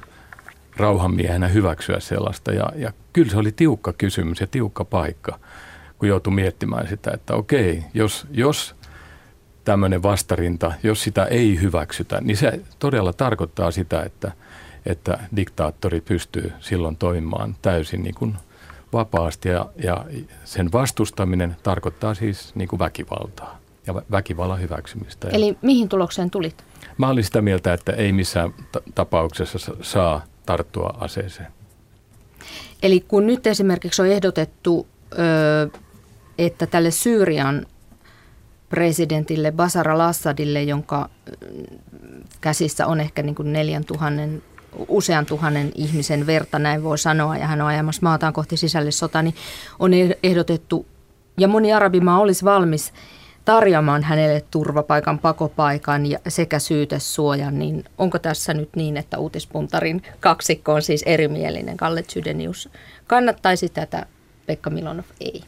rauhanmiehenä 0.76 1.48
hyväksyä 1.48 2.00
sellaista. 2.00 2.52
Ja, 2.52 2.72
ja 2.76 2.92
kyllä 3.12 3.30
se 3.30 3.38
oli 3.38 3.52
tiukka 3.52 3.92
kysymys 3.92 4.40
ja 4.40 4.46
tiukka 4.46 4.84
paikka, 4.84 5.38
kun 5.98 6.08
joutui 6.08 6.32
miettimään 6.32 6.88
sitä, 6.88 7.10
että 7.14 7.34
okei, 7.34 7.84
jos, 7.94 8.26
jos 8.30 8.74
tämmöinen 9.64 10.02
vastarinta, 10.02 10.72
jos 10.82 11.02
sitä 11.02 11.24
ei 11.24 11.60
hyväksytä, 11.60 12.20
niin 12.20 12.36
se 12.36 12.60
todella 12.78 13.12
tarkoittaa 13.12 13.70
sitä, 13.70 14.02
että, 14.02 14.32
että 14.86 15.18
diktaattori 15.36 16.00
pystyy 16.00 16.52
silloin 16.60 16.96
toimimaan 16.96 17.56
täysin 17.62 18.02
niin 18.02 18.14
kuin 18.14 18.34
vapaasti 18.92 19.48
ja, 19.48 19.66
ja 19.82 20.04
sen 20.44 20.72
vastustaminen 20.72 21.56
tarkoittaa 21.62 22.14
siis 22.14 22.54
niin 22.54 22.68
kuin 22.68 22.78
väkivaltaa 22.78 23.61
ja 23.86 23.94
väkivallan 24.10 24.60
hyväksymistä. 24.60 25.28
Eli 25.28 25.56
mihin 25.62 25.88
tulokseen 25.88 26.30
tulit? 26.30 26.64
Mä 26.98 27.08
olin 27.08 27.24
sitä 27.24 27.42
mieltä, 27.42 27.72
että 27.72 27.92
ei 27.92 28.12
missään 28.12 28.54
tapauksessa 28.94 29.58
saa 29.82 30.24
tarttua 30.46 30.94
aseeseen. 31.00 31.48
Eli 32.82 33.00
kun 33.00 33.26
nyt 33.26 33.46
esimerkiksi 33.46 34.02
on 34.02 34.08
ehdotettu, 34.08 34.86
että 36.38 36.66
tälle 36.66 36.90
Syyrian 36.90 37.66
presidentille 38.68 39.52
Basar 39.52 39.88
al-Assadille, 39.88 40.62
jonka 40.62 41.08
käsissä 42.40 42.86
on 42.86 43.00
ehkä 43.00 43.22
niin 43.22 43.34
kuin 43.34 43.52
neljän 43.52 43.84
tuhannen, 43.84 44.42
usean 44.88 45.26
tuhannen 45.26 45.72
ihmisen 45.74 46.26
verta, 46.26 46.58
näin 46.58 46.82
voi 46.82 46.98
sanoa, 46.98 47.36
ja 47.36 47.46
hän 47.46 47.60
on 47.60 47.66
ajamassa 47.66 48.02
maataan 48.02 48.32
kohti 48.32 48.56
sisällissota, 48.56 49.22
niin 49.22 49.34
on 49.78 49.90
ehdotettu, 50.22 50.86
ja 51.38 51.48
moni 51.48 51.72
arabimaa 51.72 52.20
olisi 52.20 52.44
valmis 52.44 52.92
tarjoamaan 53.44 54.02
hänelle 54.02 54.44
turvapaikan, 54.50 55.18
pakopaikan 55.18 56.06
ja 56.06 56.18
sekä 56.28 56.58
syytesuojan, 56.58 57.58
niin 57.58 57.84
onko 57.98 58.18
tässä 58.18 58.54
nyt 58.54 58.70
niin, 58.76 58.96
että 58.96 59.18
uutispuntarin 59.18 60.02
kaksikko 60.20 60.74
on 60.74 60.82
siis 60.82 61.02
erimielinen? 61.02 61.76
Kalle 61.76 62.04
Sydenius 62.08 62.68
kannattaisi 63.06 63.68
tätä, 63.68 64.06
Pekka 64.46 64.70
Milonov 64.70 65.04
ei. 65.20 65.42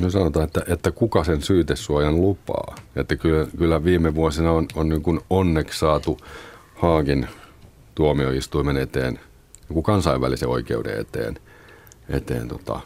No 0.00 0.10
sanotaan, 0.10 0.44
että, 0.44 0.62
että 0.68 0.90
kuka 0.90 1.24
sen 1.24 1.42
syytesuojan 1.42 2.20
lupaa. 2.20 2.74
Että 2.96 3.16
kyllä, 3.16 3.46
kyllä 3.58 3.84
viime 3.84 4.14
vuosina 4.14 4.52
on, 4.52 4.66
on 4.74 4.88
niin 4.88 5.02
kuin 5.02 5.20
onneksi 5.30 5.78
saatu 5.78 6.18
Haagin 6.74 7.28
tuomioistuimen 7.94 8.76
eteen, 8.76 9.20
niin 9.68 9.82
kansainvälisen 9.82 10.48
oikeuden 10.48 11.00
eteen, 11.00 11.38
eteen 12.08 12.48
tota, 12.48 12.80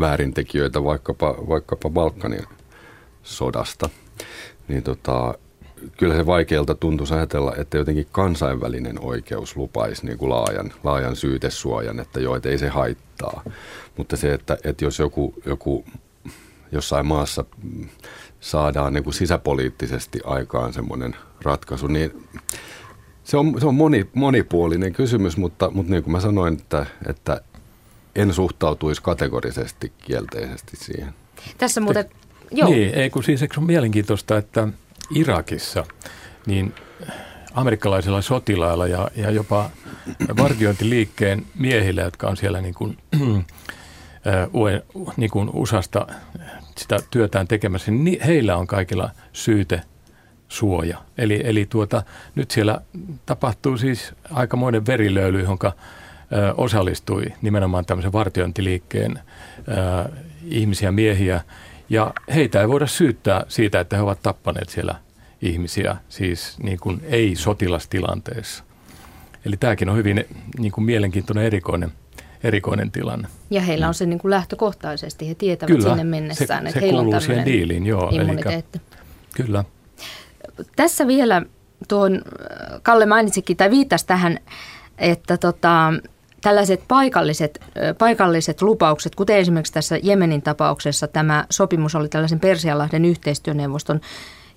väärintekijöitä 0.00 0.84
vaikkapa, 0.84 1.34
vaikkapa 1.48 1.90
Balkanin 1.90 2.46
sodasta, 3.24 3.90
niin 4.68 4.82
tota, 4.82 5.34
kyllä 5.98 6.14
se 6.14 6.26
vaikealta 6.26 6.74
tuntuu 6.74 7.06
ajatella, 7.10 7.52
että 7.56 7.76
jotenkin 7.76 8.06
kansainvälinen 8.12 9.00
oikeus 9.00 9.56
lupaisi 9.56 10.06
niin 10.06 10.18
kuin 10.18 10.30
laajan, 10.30 10.72
laajan 10.84 11.16
syytesuojan, 11.16 12.00
että 12.00 12.20
joo, 12.20 12.36
että 12.36 12.48
ei 12.48 12.58
se 12.58 12.68
haittaa. 12.68 13.42
Mutta 13.96 14.16
se, 14.16 14.34
että, 14.34 14.58
että 14.64 14.84
jos 14.84 14.98
joku, 14.98 15.34
joku 15.46 15.84
jossain 16.72 17.06
maassa 17.06 17.44
saadaan 18.40 18.92
niin 18.92 19.04
kuin 19.04 19.14
sisäpoliittisesti 19.14 20.20
aikaan 20.24 20.72
semmoinen 20.72 21.16
ratkaisu, 21.42 21.86
niin 21.86 22.28
se 23.24 23.36
on, 23.36 23.60
se 23.60 23.66
on 23.66 23.74
moni, 23.74 24.06
monipuolinen 24.14 24.92
kysymys, 24.92 25.36
mutta, 25.36 25.70
mutta 25.70 25.92
niin 25.92 26.02
kuin 26.02 26.12
mä 26.12 26.20
sanoin, 26.20 26.54
että, 26.54 26.86
että 27.08 27.40
en 28.14 28.34
suhtautuisi 28.34 29.02
kategorisesti 29.02 29.92
kielteisesti 29.98 30.76
siihen. 30.76 31.14
Tässä 31.58 31.80
muuten 31.80 32.10
Joo. 32.54 32.70
Niin, 32.70 32.94
ei 32.94 33.10
kun 33.10 33.24
siis 33.24 33.42
eikö 33.42 33.60
on 33.60 33.66
mielenkiintoista, 33.66 34.36
että 34.36 34.68
Irakissa 35.14 35.84
niin 36.46 36.74
amerikkalaisilla 37.54 38.22
sotilailla 38.22 38.86
ja, 38.86 39.08
ja 39.16 39.30
jopa 39.30 39.70
vartiointiliikkeen 40.36 41.46
miehillä, 41.58 42.02
jotka 42.02 42.28
on 42.28 42.36
siellä 42.36 42.60
niin 42.60 42.74
kuin, 42.74 42.96
niin 45.16 45.30
kuin 45.30 45.50
USAsta 45.52 46.06
sitä 46.76 46.98
työtään 47.10 47.48
tekemässä, 47.48 47.90
niin 47.90 48.20
heillä 48.22 48.56
on 48.56 48.66
kaikilla 48.66 49.10
syyte 49.32 49.80
suoja. 50.48 50.98
Eli, 51.18 51.40
eli 51.44 51.66
tuota, 51.66 52.02
nyt 52.34 52.50
siellä 52.50 52.80
tapahtuu 53.26 53.76
siis 53.76 54.14
aikamoinen 54.30 54.86
verilöyly, 54.86 55.40
johon 55.40 55.58
osallistui 56.56 57.24
nimenomaan 57.42 57.84
tämmöisen 57.84 58.12
vartiointiliikkeen 58.12 59.20
ihmisiä, 60.44 60.92
miehiä, 60.92 61.40
ja 61.88 62.12
heitä 62.34 62.60
ei 62.60 62.68
voida 62.68 62.86
syyttää 62.86 63.44
siitä, 63.48 63.80
että 63.80 63.96
he 63.96 64.02
ovat 64.02 64.22
tappaneet 64.22 64.68
siellä 64.68 64.94
ihmisiä, 65.42 65.96
siis 66.08 66.58
niin 66.62 66.78
kuin 66.80 67.00
ei-sotilastilanteessa. 67.04 68.64
Eli 69.46 69.56
tämäkin 69.56 69.88
on 69.88 69.96
hyvin 69.96 70.24
niin 70.58 70.72
kuin 70.72 70.84
mielenkiintoinen 70.84 71.44
erikoinen, 71.44 71.92
erikoinen 72.44 72.90
tilanne. 72.90 73.28
Ja 73.50 73.60
heillä 73.60 73.88
on 73.88 73.94
se 73.94 74.06
niin 74.06 74.18
kuin 74.18 74.30
lähtökohtaisesti, 74.30 75.28
he 75.28 75.34
tietävät 75.34 75.76
Kyllä, 75.76 75.88
sinne 75.88 76.04
mennessään, 76.04 76.62
se, 76.62 76.68
että 76.68 76.80
se 76.80 76.86
heillä 76.86 77.00
on 77.00 77.20
siihen 77.20 77.44
diiliin, 77.44 77.86
joo. 77.86 78.10
Immuniteetti. 78.10 78.78
Eli, 78.78 79.00
kyllä. 79.34 79.64
Tässä 80.76 81.06
vielä 81.06 81.42
tuon, 81.88 82.22
Kalle 82.82 83.06
mainitsikin 83.06 83.56
tai 83.56 83.70
viittasi 83.70 84.06
tähän, 84.06 84.38
että 84.98 85.36
tota, 85.36 85.92
tällaiset 86.44 86.80
paikalliset, 86.88 87.60
paikalliset 87.98 88.62
lupaukset, 88.62 89.14
kuten 89.14 89.36
esimerkiksi 89.36 89.72
tässä 89.72 89.98
Jemenin 90.02 90.42
tapauksessa 90.42 91.08
tämä 91.08 91.44
sopimus 91.50 91.94
oli 91.94 92.08
tällaisen 92.08 92.40
Persianlahden 92.40 93.04
yhteistyöneuvoston 93.04 94.00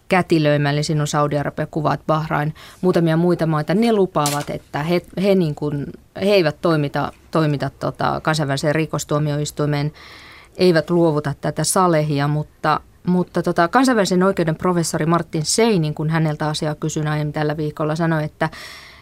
kätilöimä, 0.10 0.70
eli 0.70 0.84
siinä 0.84 1.02
on 1.02 1.08
Saudi-Arabia, 1.08 1.68
Kuvat, 1.72 2.00
Bahrain, 2.08 2.54
muutamia 2.82 3.18
muita 3.18 3.46
maita, 3.46 3.74
ne 3.74 3.94
lupaavat, 3.94 4.50
että 4.50 4.84
he, 4.84 5.02
he, 5.24 5.36
niin 5.36 5.56
kuin, 5.56 5.86
he 6.22 6.34
eivät 6.34 6.62
toimita, 6.62 7.12
toimita 7.32 7.70
tota, 7.80 8.22
kansainväliseen 8.24 8.76
rikostuomioistuimeen, 8.76 9.92
eivät 10.58 10.90
luovuta 10.90 11.34
tätä 11.42 11.64
salehia, 11.64 12.28
mutta, 12.28 12.80
mutta 13.06 13.44
tota, 13.44 13.68
kansainvälisen 13.68 14.24
oikeuden 14.24 14.56
professori 14.56 15.06
Martin 15.06 15.46
Seinin, 15.46 15.94
kun 15.94 16.10
häneltä 16.10 16.48
asiaa 16.48 16.76
kysyin 16.76 17.08
aiemmin 17.08 17.34
tällä 17.34 17.58
viikolla, 17.58 17.96
sanoi, 17.96 18.24
että 18.24 18.50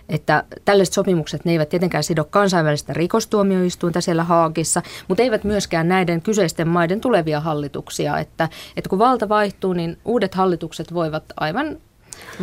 että 0.09 0.43
tällaiset 0.65 0.93
sopimukset 0.93 1.45
ne 1.45 1.51
eivät 1.51 1.69
tietenkään 1.69 2.03
sido 2.03 2.23
kansainvälistä 2.23 2.93
rikostuomioistuinta 2.93 4.01
siellä 4.01 4.23
Haagissa, 4.23 4.81
mutta 5.07 5.23
eivät 5.23 5.43
myöskään 5.43 5.87
näiden 5.87 6.21
kyseisten 6.21 6.67
maiden 6.67 7.01
tulevia 7.01 7.39
hallituksia. 7.39 8.19
Että, 8.19 8.49
että 8.77 8.89
kun 8.89 8.99
valta 8.99 9.29
vaihtuu, 9.29 9.73
niin 9.73 9.97
uudet 10.05 10.35
hallitukset 10.35 10.93
voivat 10.93 11.23
aivan 11.37 11.77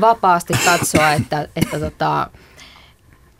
vapaasti 0.00 0.52
katsoa, 0.64 1.12
että, 1.12 1.49
että 1.57 1.81
tota, 1.81 2.31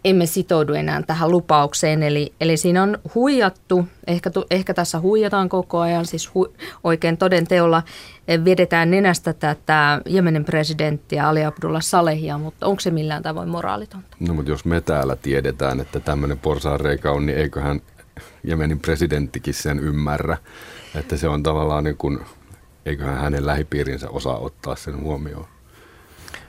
emme 0.04 0.26
sitoudu 0.26 0.73
enää 0.73 1.02
tähän 1.02 1.30
lupaukseen. 1.30 2.02
Eli, 2.02 2.32
eli 2.40 2.56
siinä 2.56 2.82
on 2.82 2.99
huijattu, 3.14 3.88
ehkä, 4.06 4.30
ehkä 4.50 4.75
tässä 4.75 5.00
huijataan 5.00 5.49
koko 5.49 5.80
ajan, 5.80 6.06
siis 6.06 6.35
hu, 6.35 6.54
oikein 6.85 7.16
toden 7.16 7.47
teolla 7.47 7.82
vedetään 8.44 8.90
nenästä 8.90 9.32
tätä 9.32 10.00
Jemenin 10.06 10.44
presidenttiä 10.44 11.28
Ali 11.28 11.44
Abdullah 11.44 11.82
Salehia, 11.82 12.38
mutta 12.38 12.66
onko 12.66 12.80
se 12.80 12.90
millään 12.90 13.23
tavoin 13.23 13.49
moraalitonta? 13.49 14.16
No 14.21 14.35
mutta 14.35 14.50
jos 14.50 14.64
me 14.64 14.80
täällä 14.80 15.16
tiedetään, 15.16 15.80
että 15.80 16.00
tämmöinen 16.00 16.38
porsaanreikä 16.38 17.11
on, 17.11 17.26
niin 17.26 17.38
eiköhän 17.38 17.80
Jemenin 18.44 18.80
presidenttikin 18.80 19.54
sen 19.54 19.78
ymmärrä, 19.78 20.38
että 20.94 21.16
se 21.16 21.28
on 21.28 21.42
tavallaan 21.42 21.85
niin 21.85 21.97
kuin, 21.97 22.21
eiköhän 22.87 23.21
hänen 23.21 23.47
lähipiirinsä 23.47 24.11
osaa 24.11 24.38
ottaa 24.38 24.76
sen 24.76 25.00
huomioon. 25.00 25.51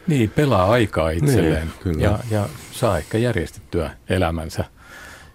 Niin, 0.08 0.30
pelaa 0.30 0.72
aikaa 0.72 1.10
itselleen 1.10 1.68
niin, 1.68 1.74
kyllä. 1.84 2.04
Ja, 2.04 2.20
ja 2.32 2.50
saa 2.72 2.98
ehkä 2.98 3.18
järjestettyä 3.18 3.92
elämänsä 4.10 4.66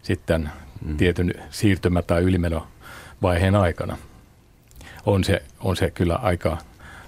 sitten 0.02 0.50
mm. 0.84 0.96
tietyn 0.96 1.34
siirtymä- 1.50 2.02
tai 2.02 2.22
ylimenovaiheen 2.22 3.54
aikana. 3.54 3.98
On 5.06 5.24
se, 5.24 5.42
on 5.60 5.76
se 5.76 5.90
kyllä 5.90 6.14
aika, 6.14 6.58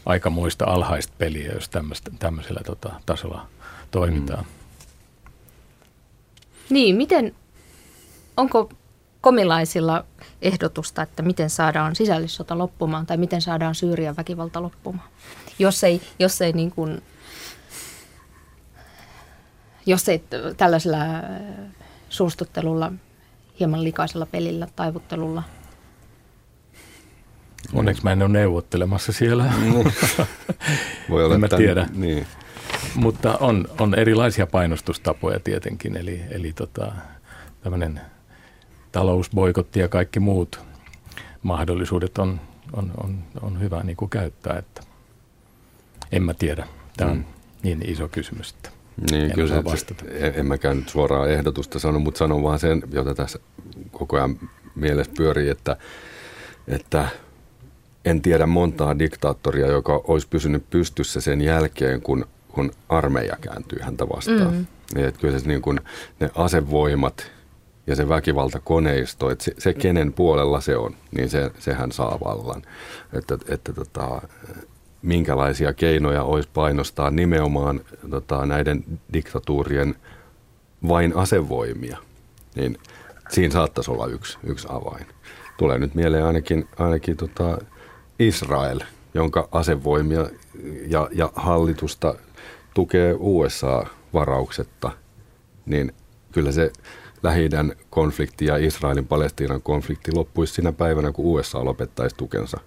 aikamoista 0.06 0.64
alhaista 0.64 1.12
peliä, 1.18 1.52
jos 1.52 1.70
tämmöisellä 2.18 2.60
tota, 2.66 2.92
tasolla 3.06 3.46
toimitaan. 3.90 4.44
Mm. 4.44 4.60
Niin, 6.70 6.96
miten, 6.96 7.34
onko 8.36 8.70
komilaisilla 9.20 10.04
ehdotusta, 10.42 11.02
että 11.02 11.22
miten 11.22 11.50
saadaan 11.50 11.96
sisällissota 11.96 12.58
loppumaan 12.58 13.06
tai 13.06 13.16
miten 13.16 13.42
saadaan 13.42 13.74
Syyrian 13.74 14.16
väkivalta 14.16 14.62
loppumaan? 14.62 15.08
Jos 15.58 15.84
ei, 15.84 16.00
jos 16.18 16.40
ei 16.40 16.52
niin 16.52 16.70
kuin 16.70 17.02
jos 19.86 20.08
ei 20.08 20.24
tällaisella 20.56 20.96
äh, 20.96 21.22
suustuttelulla, 22.08 22.92
hieman 23.60 23.84
likaisella 23.84 24.26
pelillä, 24.26 24.68
taivuttelulla. 24.76 25.42
Onneksi 27.72 28.02
mä 28.02 28.12
en 28.12 28.22
ole 28.22 28.28
neuvottelemassa 28.28 29.12
siellä. 29.12 29.52
Niin. 29.60 29.74
Voi 31.10 31.24
olla, 31.24 31.34
en 31.34 31.40
mä 31.40 31.48
tämän, 31.48 31.64
tiedä. 31.64 31.88
Niin. 31.94 32.26
Mutta 32.94 33.36
on, 33.36 33.68
on 33.78 33.94
erilaisia 33.94 34.46
painostustapoja 34.46 35.40
tietenkin, 35.40 35.96
eli, 35.96 36.22
eli 36.30 36.52
tota, 36.52 36.92
tämmöinen 37.62 38.00
talousboikotti 38.92 39.80
ja 39.80 39.88
kaikki 39.88 40.20
muut 40.20 40.60
mahdollisuudet 41.42 42.18
on, 42.18 42.40
on, 42.72 42.92
on, 43.04 43.24
on 43.40 43.60
hyvä 43.60 43.82
niin 43.82 43.96
kuin 43.96 44.10
käyttää. 44.10 44.58
Että 44.58 44.82
en 46.12 46.22
mä 46.22 46.34
tiedä. 46.34 46.66
Tämä 46.96 47.10
on 47.10 47.16
mm. 47.16 47.24
niin 47.62 47.90
iso 47.90 48.08
kysymys. 48.08 48.50
Että. 48.50 48.79
Niin, 49.10 49.24
en 49.24 49.32
kyllä 49.32 49.54
se, 49.56 49.64
vastata. 49.64 50.04
En, 50.10 50.32
en 50.36 50.46
mäkään 50.46 50.76
nyt 50.76 50.88
suoraan 50.88 51.30
ehdotusta 51.30 51.78
sano, 51.78 51.98
mutta 51.98 52.18
sanon 52.18 52.42
vaan 52.42 52.58
sen, 52.58 52.82
jota 52.92 53.14
tässä 53.14 53.38
koko 53.92 54.16
ajan 54.16 54.38
mielessä 54.74 55.12
pyörii, 55.16 55.48
että, 55.48 55.76
että 56.68 57.08
en 58.04 58.22
tiedä 58.22 58.46
montaa 58.46 58.98
diktaattoria, 58.98 59.66
joka 59.66 60.00
olisi 60.04 60.28
pysynyt 60.28 60.70
pystyssä 60.70 61.20
sen 61.20 61.40
jälkeen, 61.40 62.02
kun, 62.02 62.26
kun 62.48 62.72
armeija 62.88 63.36
kääntyy 63.40 63.78
häntä 63.82 64.08
vastaan. 64.08 64.54
Mm. 64.54 64.66
Niin, 64.94 65.06
että 65.06 65.20
kyllä 65.20 65.38
se 65.38 65.48
niin 65.48 65.62
kuin, 65.62 65.80
ne 66.20 66.30
asevoimat 66.34 67.30
ja 67.86 67.96
se 67.96 68.08
väkivaltakoneisto, 68.08 69.30
että 69.30 69.44
se, 69.44 69.54
se 69.58 69.74
kenen 69.74 70.12
puolella 70.12 70.60
se 70.60 70.76
on, 70.76 70.96
niin 71.16 71.30
se, 71.30 71.50
sehän 71.58 71.92
saa 71.92 72.18
vallan. 72.24 72.62
Että, 73.12 73.38
että 73.48 73.72
tota, 73.72 74.22
minkälaisia 75.02 75.72
keinoja 75.72 76.22
olisi 76.22 76.48
painostaa 76.54 77.10
nimenomaan 77.10 77.80
tota, 78.10 78.46
näiden 78.46 78.84
diktatuurien 79.12 79.94
vain 80.88 81.16
asevoimia, 81.16 81.98
niin 82.54 82.78
siinä 83.28 83.52
saattaisi 83.52 83.90
olla 83.90 84.06
yksi, 84.06 84.38
yksi 84.44 84.68
avain. 84.70 85.06
Tulee 85.58 85.78
nyt 85.78 85.94
mieleen 85.94 86.24
ainakin, 86.24 86.68
ainakin 86.78 87.16
tota 87.16 87.58
Israel, 88.18 88.80
jonka 89.14 89.48
asevoimia 89.52 90.26
ja, 90.86 91.08
ja 91.12 91.32
hallitusta 91.34 92.14
tukee 92.74 93.14
USA-varauksetta, 93.18 94.90
niin 95.66 95.92
kyllä 96.32 96.52
se 96.52 96.72
lähi 97.22 97.48
konflikti 97.90 98.44
ja 98.44 98.56
Israelin-Palestiinan 98.56 99.62
konflikti 99.62 100.12
loppuisi 100.14 100.54
siinä 100.54 100.72
päivänä, 100.72 101.12
kun 101.12 101.24
USA 101.24 101.64
lopettaisi 101.64 102.16
tukensa 102.16 102.60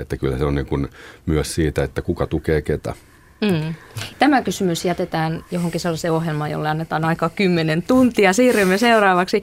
että 0.00 0.16
kyllä 0.16 0.38
se 0.38 0.44
on 0.44 0.54
niin 0.54 0.66
kuin 0.66 0.88
myös 1.26 1.54
siitä, 1.54 1.82
että 1.82 2.02
kuka 2.02 2.26
tukee 2.26 2.62
ketä. 2.62 2.94
Mm. 3.40 3.74
Tämä 4.18 4.42
kysymys 4.42 4.84
jätetään 4.84 5.44
johonkin 5.50 5.80
sellaiseen 5.80 6.12
ohjelmaan, 6.12 6.50
jolle 6.50 6.68
annetaan 6.68 7.04
aika 7.04 7.28
10 7.28 7.82
tuntia. 7.82 8.32
Siirrymme 8.32 8.78
seuraavaksi 8.78 9.42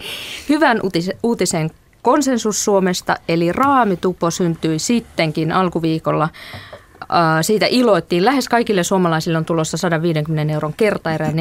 hyvän 0.49 0.79
uutisen 1.23 1.71
konsensus 2.01 2.65
Suomesta, 2.65 3.15
eli 3.27 3.51
raamitupo 3.51 4.31
syntyi 4.31 4.79
sittenkin 4.79 5.51
alkuviikolla. 5.51 6.29
Siitä 7.41 7.65
iloittiin. 7.69 8.25
Lähes 8.25 8.49
kaikille 8.49 8.83
suomalaisille 8.83 9.37
on 9.37 9.45
tulossa 9.45 9.77
150 9.77 10.53
euron 10.53 10.73
kertaerä 10.73 11.27
4,3 11.27 11.33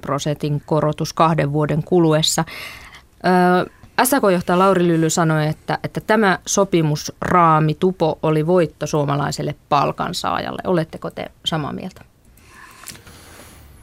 prosentin 0.00 0.62
korotus 0.66 1.12
kahden 1.12 1.52
vuoden 1.52 1.82
kuluessa. 1.82 2.44
SAK-johtaja 4.02 4.58
Lauri 4.58 4.86
Lylly 4.86 5.10
sanoi, 5.10 5.46
että, 5.46 5.78
että 5.84 6.00
tämä 6.00 6.38
sopimusraami 6.46 7.74
tupo 7.74 8.18
oli 8.22 8.46
voitto 8.46 8.86
suomalaiselle 8.86 9.54
palkansaajalle. 9.68 10.62
Oletteko 10.64 11.10
te 11.10 11.30
samaa 11.44 11.72
mieltä? 11.72 12.04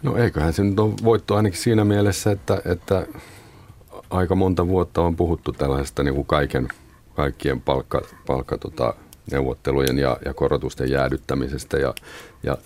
No 0.04 0.17
eiköhän 0.17 0.54
se 0.54 0.63
nyt 0.63 0.80
ole 0.80 0.93
voitto 1.04 1.36
ainakin 1.36 1.60
siinä 1.60 1.86
mielessä, 1.86 2.32
että, 2.32 2.62
että 2.65 3.08
aika 4.10 4.36
monta 4.36 4.67
vuotta 4.67 5.02
on 5.02 5.15
puhuttu 5.15 5.52
tällaisesta 5.52 6.04
niin 6.04 6.15
kuin 6.15 6.28
kaiken, 6.28 6.67
kaikkien 7.15 7.62
palkka, 7.62 8.02
palkka 8.28 8.58
tota, 8.58 8.93
neuvottelujen 9.32 9.97
ja, 9.97 10.17
ja 10.26 10.34
korotusten 10.34 10.91
jäädyttämisestä 10.91 11.78
ja, 11.78 11.93
ja 12.43 12.58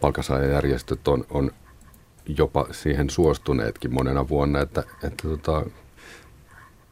palkansaajajärjestöt 0.00 1.08
on, 1.08 1.24
on 1.30 1.50
jopa 2.38 2.66
siihen 2.70 3.10
suostuneetkin 3.10 3.94
monena 3.94 4.28
vuonna, 4.28 4.60
että, 4.60 4.84
että 5.02 5.28
tota, 5.28 5.62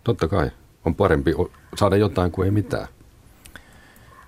Totta 0.04 0.28
kai. 0.28 0.50
On 0.84 0.94
parempi 0.94 1.34
saada 1.76 1.96
jotain 1.96 2.32
kuin 2.32 2.44
ei 2.46 2.50
mitään. 2.50 2.88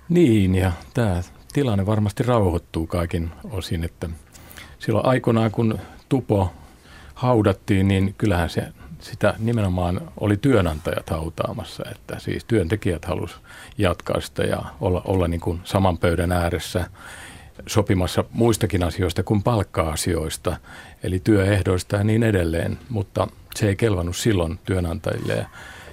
Niin, 0.09 0.55
ja 0.55 0.71
tämä 0.93 1.21
tilanne 1.53 1.85
varmasti 1.85 2.23
rauhoittuu 2.23 2.87
kaikin 2.87 3.31
osin, 3.51 3.83
että 3.83 4.09
silloin 4.79 5.05
aikoinaan 5.05 5.51
kun 5.51 5.79
Tupo 6.09 6.53
haudattiin, 7.13 7.87
niin 7.87 8.15
kyllähän 8.17 8.49
se 8.49 8.67
sitä 8.99 9.33
nimenomaan 9.39 10.01
oli 10.19 10.37
työnantajat 10.37 11.09
hautaamassa, 11.09 11.83
että 11.91 12.19
siis 12.19 12.45
työntekijät 12.45 13.05
halusivat 13.05 13.41
jatkaa 13.77 14.21
sitä 14.21 14.43
ja 14.43 14.61
olla, 14.81 15.01
olla 15.05 15.27
niin 15.27 15.41
kuin 15.41 15.61
saman 15.63 15.97
pöydän 15.97 16.31
ääressä 16.31 16.89
sopimassa 17.67 18.23
muistakin 18.31 18.83
asioista 18.83 19.23
kuin 19.23 19.43
palkka-asioista, 19.43 20.57
eli 21.03 21.19
työehdoista 21.19 21.95
ja 21.95 22.03
niin 22.03 22.23
edelleen, 22.23 22.79
mutta 22.89 23.27
se 23.55 23.67
ei 23.67 23.75
kelvannut 23.75 24.17
silloin 24.17 24.59
työnantajille. 24.65 25.47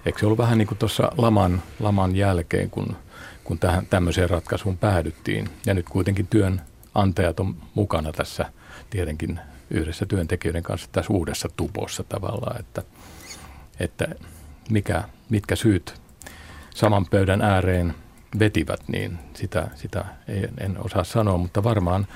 Eikö 0.07 0.19
se 0.19 0.27
ollut 0.27 0.39
vähän 0.39 0.59
niin 0.59 0.69
kuin 0.69 0.79
tuossa 0.79 1.13
laman, 1.19 1.63
laman 1.81 2.17
jälkeen, 2.17 2.71
kun, 2.71 2.97
kun 3.45 3.59
tähän, 3.59 3.87
tämmöiseen 3.87 4.31
ratkaisuun 4.31 4.79
päädyttiin. 4.79 5.49
Ja 5.67 5.75
nyt 5.75 5.89
kuitenkin 5.89 6.27
työnantajat 6.27 7.41
on 7.41 7.57
mukana 7.75 8.13
tässä 8.13 8.53
tietenkin 8.91 9.41
yhdessä 9.71 10.07
työntekijöiden 10.07 10.63
kanssa 10.63 10.89
tässä 10.93 11.13
uudessa 11.13 11.49
tupossa 11.57 12.05
tavallaan, 12.05 12.61
että, 12.61 12.83
että 13.81 14.09
mikä, 14.71 15.05
mitkä 15.31 15.57
syyt 15.57 15.95
saman 16.75 17.07
pöydän 17.07 17.43
ääreen 17.43 17.95
vetivät, 18.39 18.81
niin 18.89 19.19
sitä, 19.35 19.69
sitä 19.75 20.05
ei, 20.29 20.49
en 20.61 20.79
osaa 20.85 21.05
sanoa, 21.05 21.39
mutta 21.39 21.65
varmaan 21.65 22.07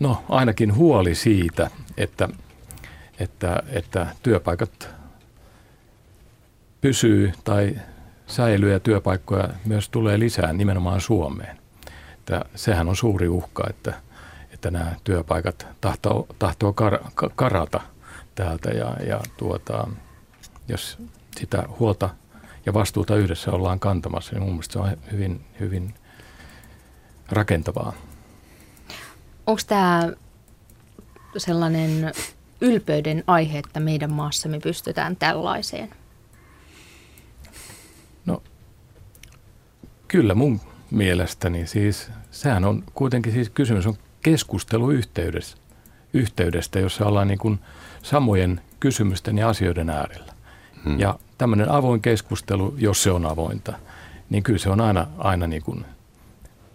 no, 0.00 0.24
ainakin 0.28 0.74
huoli 0.74 1.14
siitä, 1.14 1.70
että 1.96 2.28
että, 3.18 3.62
että 3.68 4.06
työpaikat 4.22 4.88
pysyy 6.80 7.32
tai 7.44 7.76
säilyy 8.26 8.72
ja 8.72 8.80
työpaikkoja 8.80 9.48
myös 9.64 9.88
tulee 9.88 10.18
lisää 10.18 10.52
nimenomaan 10.52 11.00
Suomeen. 11.00 11.58
Että 12.14 12.44
sehän 12.54 12.88
on 12.88 12.96
suuri 12.96 13.28
uhka, 13.28 13.64
että, 13.70 13.94
että 14.52 14.70
nämä 14.70 14.94
työpaikat 15.04 15.66
tahtoo, 15.80 16.26
tahtoo 16.38 16.72
kar, 16.72 16.98
karata 17.34 17.80
täältä 18.34 18.70
ja, 18.70 18.96
ja 19.06 19.20
tuota, 19.36 19.88
jos 20.68 20.98
sitä 21.36 21.64
huolta 21.78 22.10
ja 22.66 22.74
vastuuta 22.74 23.16
yhdessä 23.16 23.50
ollaan 23.50 23.80
kantamassa, 23.80 24.32
niin 24.32 24.42
mun 24.42 24.52
mielestä 24.52 24.72
se 24.72 24.78
on 24.78 24.96
hyvin, 25.12 25.44
hyvin 25.60 25.94
rakentavaa. 27.28 27.92
Onko 29.46 29.62
tämä 29.66 30.12
sellainen 31.36 32.12
ylpeyden 32.60 33.24
aihe, 33.26 33.58
että 33.58 33.80
meidän 33.80 34.12
maassamme 34.12 34.60
pystytään 34.60 35.16
tällaiseen? 35.16 35.90
No 38.26 38.42
kyllä 40.08 40.34
mun 40.34 40.60
mielestäni 40.90 41.66
siis, 41.66 42.10
sehän 42.30 42.64
on 42.64 42.84
kuitenkin 42.94 43.32
siis 43.32 43.50
kysymys 43.50 43.86
on 43.86 43.96
keskusteluyhteydessä 44.22 45.56
yhteydestä, 46.12 46.78
jossa 46.78 47.06
ollaan 47.06 47.28
niin 47.28 47.38
kuin 47.38 47.58
samojen 48.02 48.60
kysymysten 48.80 49.38
ja 49.38 49.48
asioiden 49.48 49.90
äärellä. 49.90 50.32
Hmm. 50.84 51.00
Ja 51.00 51.18
tämmöinen 51.42 51.70
avoin 51.70 52.00
keskustelu, 52.00 52.74
jos 52.78 53.02
se 53.02 53.10
on 53.10 53.26
avointa, 53.26 53.72
niin 54.30 54.42
kyllä 54.42 54.58
se 54.58 54.70
on 54.70 54.80
aina, 54.80 55.06
aina 55.18 55.46
niin 55.46 55.62
kuin 55.62 55.84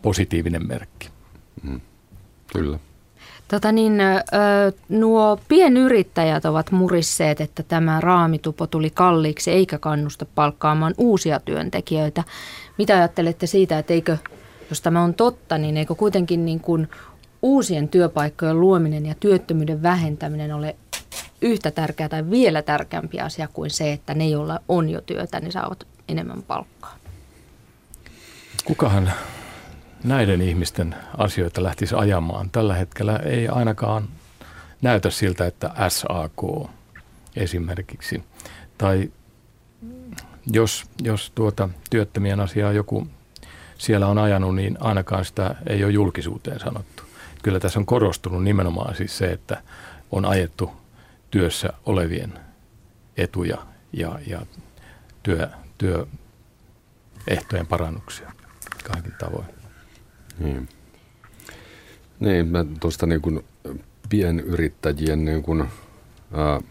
positiivinen 0.01 0.67
merkki. 0.67 1.09
Hmm. 1.67 1.81
Kyllä. 2.53 2.79
Tota 3.47 3.71
niin, 3.71 3.93
nuo 4.89 5.39
pienyrittäjät 5.47 6.45
ovat 6.45 6.71
murisseet, 6.71 7.41
että 7.41 7.63
tämä 7.63 8.01
raamitupo 8.01 8.67
tuli 8.67 8.89
kalliiksi 8.89 9.51
eikä 9.51 9.77
kannusta 9.77 10.25
palkkaamaan 10.35 10.93
uusia 10.97 11.39
työntekijöitä. 11.39 12.23
Mitä 12.77 12.97
ajattelette 12.97 13.47
siitä, 13.47 13.79
että 13.79 13.93
eikö, 13.93 14.17
jos 14.69 14.81
tämä 14.81 15.03
on 15.03 15.13
totta, 15.13 15.57
niin 15.57 15.77
eikö 15.77 15.95
kuitenkin 15.95 16.45
niin 16.45 16.59
kuin 16.59 16.89
uusien 17.41 17.87
työpaikkojen 17.87 18.59
luominen 18.59 19.05
ja 19.05 19.15
työttömyyden 19.19 19.83
vähentäminen 19.83 20.53
ole 20.53 20.75
yhtä 21.41 21.71
tärkeä 21.71 22.09
tai 22.09 22.29
vielä 22.29 22.61
tärkeämpi 22.61 23.19
asia 23.19 23.47
kuin 23.47 23.69
se, 23.69 23.93
että 23.93 24.13
ne, 24.13 24.27
joilla 24.27 24.59
on 24.67 24.89
jo 24.89 25.01
työtä, 25.01 25.39
niin 25.39 25.51
saavat 25.51 25.87
enemmän 26.09 26.43
palkkaa? 26.43 26.95
Kukahan 28.65 29.11
näiden 30.03 30.41
ihmisten 30.41 30.95
asioita 31.17 31.63
lähtisi 31.63 31.95
ajamaan. 31.95 32.49
Tällä 32.49 32.75
hetkellä 32.75 33.17
ei 33.17 33.47
ainakaan 33.47 34.07
näytä 34.81 35.09
siltä, 35.09 35.45
että 35.45 35.71
SAK 35.87 36.69
esimerkiksi, 37.35 38.23
tai 38.77 39.11
jos, 40.51 40.85
jos 41.03 41.31
tuota 41.35 41.69
työttömien 41.89 42.39
asiaa 42.39 42.71
joku 42.71 43.07
siellä 43.77 44.07
on 44.07 44.17
ajanut, 44.17 44.55
niin 44.55 44.77
ainakaan 44.79 45.25
sitä 45.25 45.55
ei 45.67 45.83
ole 45.83 45.93
julkisuuteen 45.93 46.59
sanottu. 46.59 47.03
Kyllä 47.43 47.59
tässä 47.59 47.79
on 47.79 47.85
korostunut 47.85 48.43
nimenomaan 48.43 48.95
siis 48.95 49.17
se, 49.17 49.31
että 49.31 49.61
on 50.11 50.25
ajettu 50.25 50.71
työssä 51.31 51.73
olevien 51.85 52.33
etuja 53.17 53.57
ja, 53.93 54.19
ja 54.27 54.45
työ, 55.23 55.49
työehtojen 55.77 57.67
parannuksia 57.67 58.31
kaikin 58.83 59.13
tavoin. 59.19 59.45
Niin. 60.39 60.69
Niin, 62.19 62.47
mä 62.47 62.65
tuosta 62.79 63.05
niin 63.05 63.21
kuin 63.21 63.45
pienyrittäjien 64.09 65.25
niin 65.25 65.43
kuin, 65.43 65.61
ää, 66.33 66.61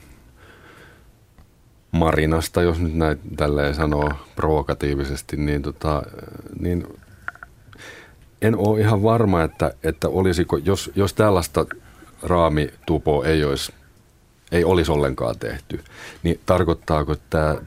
marinasta, 1.91 2.63
jos 2.63 2.81
nyt 2.81 2.95
näin 2.95 3.19
tälleen 3.37 3.75
sanoo 3.75 4.13
provokatiivisesti, 4.37 5.37
niin, 5.37 5.63
tota, 5.63 6.03
niin 6.61 6.87
en 8.43 8.57
ole 8.57 8.81
ihan 8.81 9.03
varma, 9.03 9.43
että, 9.43 9.75
että 9.83 10.09
olisiko, 10.09 10.57
jos, 10.57 10.91
jos 10.95 11.15
tällaista 11.15 11.67
raamitupoa 12.23 13.27
ei 13.27 13.45
olisi 13.45 13.73
ei 14.53 14.65
olisi 14.65 14.93
ollenkaan 14.93 15.39
tehty, 15.39 15.81
niin 16.23 16.41
tarkoittaako 16.47 17.17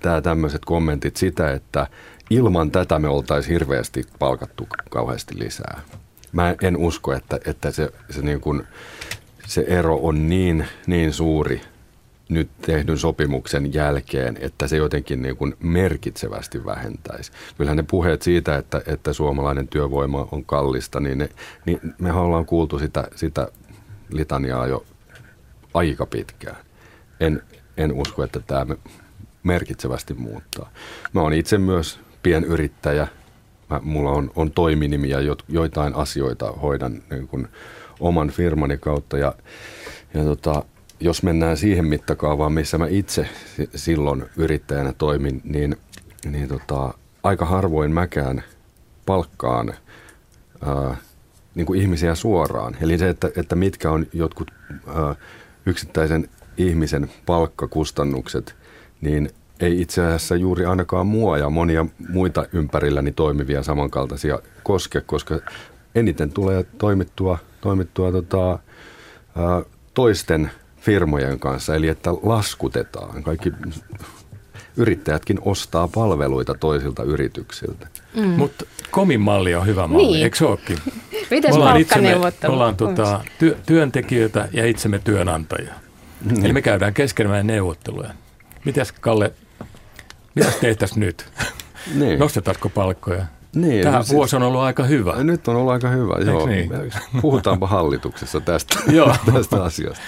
tämä, 0.02 0.22
tämmöiset 0.22 0.66
kommentit 0.66 1.18
sitä, 1.18 1.52
että 1.52 1.88
ilman 2.30 2.72
tätä 2.72 3.00
me 3.00 3.08
oltaisiin 3.08 3.54
hirveästi 3.54 4.04
palkattu 4.20 4.68
kauheasti 4.90 5.40
lisää. 5.40 5.82
Mä 6.32 6.56
en 6.62 6.78
usko, 6.78 7.14
että, 7.14 7.40
että 7.46 7.72
se, 7.72 7.92
se, 8.10 8.22
niin 8.22 8.42
kuin, 8.42 8.64
se 9.48 9.62
ero 9.68 10.00
on 10.02 10.30
niin, 10.30 10.68
niin 10.88 11.14
suuri 11.14 11.62
nyt 12.30 12.50
tehdyn 12.62 12.98
sopimuksen 12.98 13.74
jälkeen, 13.74 14.38
että 14.42 14.68
se 14.68 14.78
jotenkin 14.78 15.22
niin 15.22 15.38
kuin 15.38 15.56
merkitsevästi 15.60 16.66
vähentäisi. 16.66 17.32
Kyllähän 17.58 17.78
ne 17.78 17.84
puheet 17.84 18.22
siitä, 18.22 18.58
että, 18.58 18.82
että 18.86 19.14
suomalainen 19.14 19.68
työvoima 19.68 20.28
on 20.32 20.46
kallista, 20.46 21.00
niin, 21.00 21.18
ne, 21.18 21.30
niin 21.66 21.80
mehän 22.00 22.22
ollaan 22.22 22.46
kuultu 22.46 22.80
sitä, 22.80 23.08
sitä 23.16 23.48
litaniaa 24.12 24.68
jo 24.68 24.86
aika 25.74 26.06
pitkään. 26.06 26.69
En, 27.20 27.42
en 27.78 27.94
usko, 27.94 28.24
että 28.24 28.40
tämä 28.40 28.76
merkitsevästi 29.44 30.14
muuttaa. 30.14 30.70
Mä 31.14 31.22
oon 31.22 31.34
itse 31.34 31.58
myös 31.58 32.00
pienyrittäjä. 32.24 33.08
Mä, 33.70 33.80
mulla 33.84 34.12
on, 34.12 34.32
on 34.36 34.52
toiminimi 34.52 35.10
ja 35.10 35.18
joitain 35.48 35.96
asioita 35.96 36.52
hoidan 36.52 37.04
niin 37.10 37.28
kuin 37.28 37.48
oman 38.00 38.30
firmani 38.30 38.78
kautta. 38.78 39.18
Ja, 39.18 39.34
ja 40.14 40.24
tota, 40.24 40.64
jos 41.00 41.24
mennään 41.24 41.58
siihen 41.58 41.86
mittakaavaan, 41.86 42.54
missä 42.54 42.78
mä 42.78 42.88
itse 42.88 43.30
silloin 43.76 44.26
yrittäjänä 44.38 44.94
toimin, 44.94 45.42
niin, 45.44 45.76
niin 46.26 46.48
tota, 46.48 46.94
aika 47.24 47.46
harvoin 47.46 47.92
mäkään 47.92 48.44
palkkaan 49.06 49.74
ää, 50.66 50.98
niin 51.56 51.66
kuin 51.66 51.82
ihmisiä 51.82 52.16
suoraan. 52.16 52.78
Eli 52.82 52.98
se, 52.98 53.10
että, 53.10 53.30
että 53.36 53.56
mitkä 53.56 53.92
on 53.92 54.08
jotkut 54.14 54.52
ää, 54.88 55.16
yksittäisen 55.66 56.30
ihmisen 56.60 57.12
palkkakustannukset, 57.26 58.56
niin 59.02 59.30
ei 59.60 59.82
itse 59.82 60.06
asiassa 60.06 60.36
juuri 60.36 60.66
ainakaan 60.66 61.08
mua 61.08 61.38
ja 61.38 61.50
monia 61.50 61.86
muita 62.10 62.46
ympärilläni 62.54 63.12
toimivia 63.12 63.64
samankaltaisia 63.64 64.40
koske, 64.64 65.02
koska 65.02 65.40
eniten 65.96 66.32
tulee 66.32 66.66
toimittua, 66.78 67.38
toimittua 67.62 68.12
tota, 68.12 68.60
toisten 69.94 70.52
firmojen 70.78 71.40
kanssa, 71.40 71.76
eli 71.76 71.88
että 71.88 72.14
laskutetaan. 72.14 73.24
Kaikki 73.24 73.52
yrittäjätkin 74.78 75.40
ostaa 75.42 75.88
palveluita 75.88 76.56
toisilta 76.60 77.04
yrityksiltä. 77.04 77.88
Mm. 78.16 78.24
Mutta 78.24 78.66
komin 78.92 79.22
malli 79.22 79.56
on 79.56 79.66
hyvä 79.66 79.88
malli, 79.88 80.08
niin. 80.08 80.24
eikö 80.24 80.38
se 80.38 80.46
olekin? 80.46 80.78
Miten 81.32 81.56
palkkaneuvottelu? 81.56 82.52
Me 82.52 82.54
ollaan 82.54 82.76
tota, 82.76 83.24
työ, 83.40 83.58
työntekijöitä 83.66 84.50
ja 84.54 84.66
itsemme 84.66 85.00
työnantajia. 85.00 85.74
Mm. 86.22 86.46
Eli 86.46 86.54
me 86.54 86.62
käydään 86.62 86.94
keskenään 86.94 87.48
neuvotteluja. 87.48 88.10
Mitäs 88.66 88.92
Kalle 88.92 89.34
mitä 90.36 90.52
tehtäisiin 90.62 91.00
nyt? 91.00 91.26
Niin. 91.96 92.20
Nostetaanko 92.20 92.70
palkkoja? 92.70 93.26
Niin, 93.56 93.84
Tämä 93.84 93.98
no 93.98 94.04
siis, 94.04 94.14
vuosi 94.14 94.36
on 94.36 94.44
ollut 94.44 94.62
aika 94.62 94.84
hyvä. 94.84 95.24
Nyt 95.24 95.48
on 95.48 95.56
ollut 95.56 95.74
aika 95.74 95.90
hyvä, 95.90 96.16
joo. 96.26 96.48
Niin? 96.48 96.70
Puhutaanpa 97.22 97.68
hallituksessa 97.68 98.42
tästä, 98.42 98.80
joo. 98.92 99.16
tästä 99.34 99.64
asiasta. 99.64 100.04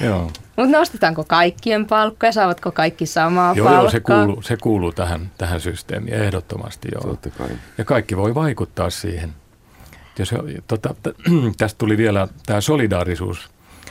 Joo. 0.00 0.30
Mutta 0.56 0.78
nostetaanko 0.78 1.24
kaikkien 1.24 1.86
palkkoja? 1.86 2.32
Saavatko 2.32 2.72
kaikki 2.72 3.06
samaa 3.06 3.54
joo, 3.56 3.64
palkkaa? 3.64 3.82
Joo, 3.82 3.90
se 3.90 4.00
kuuluu, 4.00 4.42
se 4.42 4.56
kuuluu 4.56 4.92
tähän, 4.92 5.30
tähän 5.38 5.60
systeemiin 5.60 6.14
ehdottomasti. 6.14 6.88
Joo. 6.94 7.02
Totta 7.02 7.30
kai. 7.30 7.48
Ja 7.78 7.84
kaikki 7.84 8.16
voi 8.16 8.34
vaikuttaa 8.34 8.90
siihen. 8.90 9.34
Jos, 10.18 10.34
tota, 10.68 10.94
tästä 11.58 11.78
tuli 11.78 11.96
vielä 11.96 12.28
tämä 12.46 12.60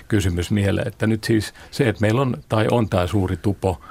solidaarisuuskysymys 0.06 0.52
mieleen, 0.52 0.88
että 0.88 1.08
nyt 1.08 1.24
siis 1.24 1.54
se, 1.72 1.90
että 1.90 2.02
meillä 2.02 2.22
on 2.22 2.38
tai 2.50 2.68
on 2.72 2.90
tämä 2.90 3.08
suuri 3.08 3.38
tupo– 3.38 3.78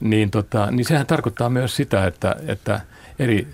niin, 0.00 0.30
tota, 0.30 0.70
niin 0.70 0.84
sehän 0.84 1.06
tarkoittaa 1.06 1.50
myös 1.50 1.76
sitä, 1.76 2.06
että, 2.06 2.36
että 2.46 2.80
eri 3.18 3.46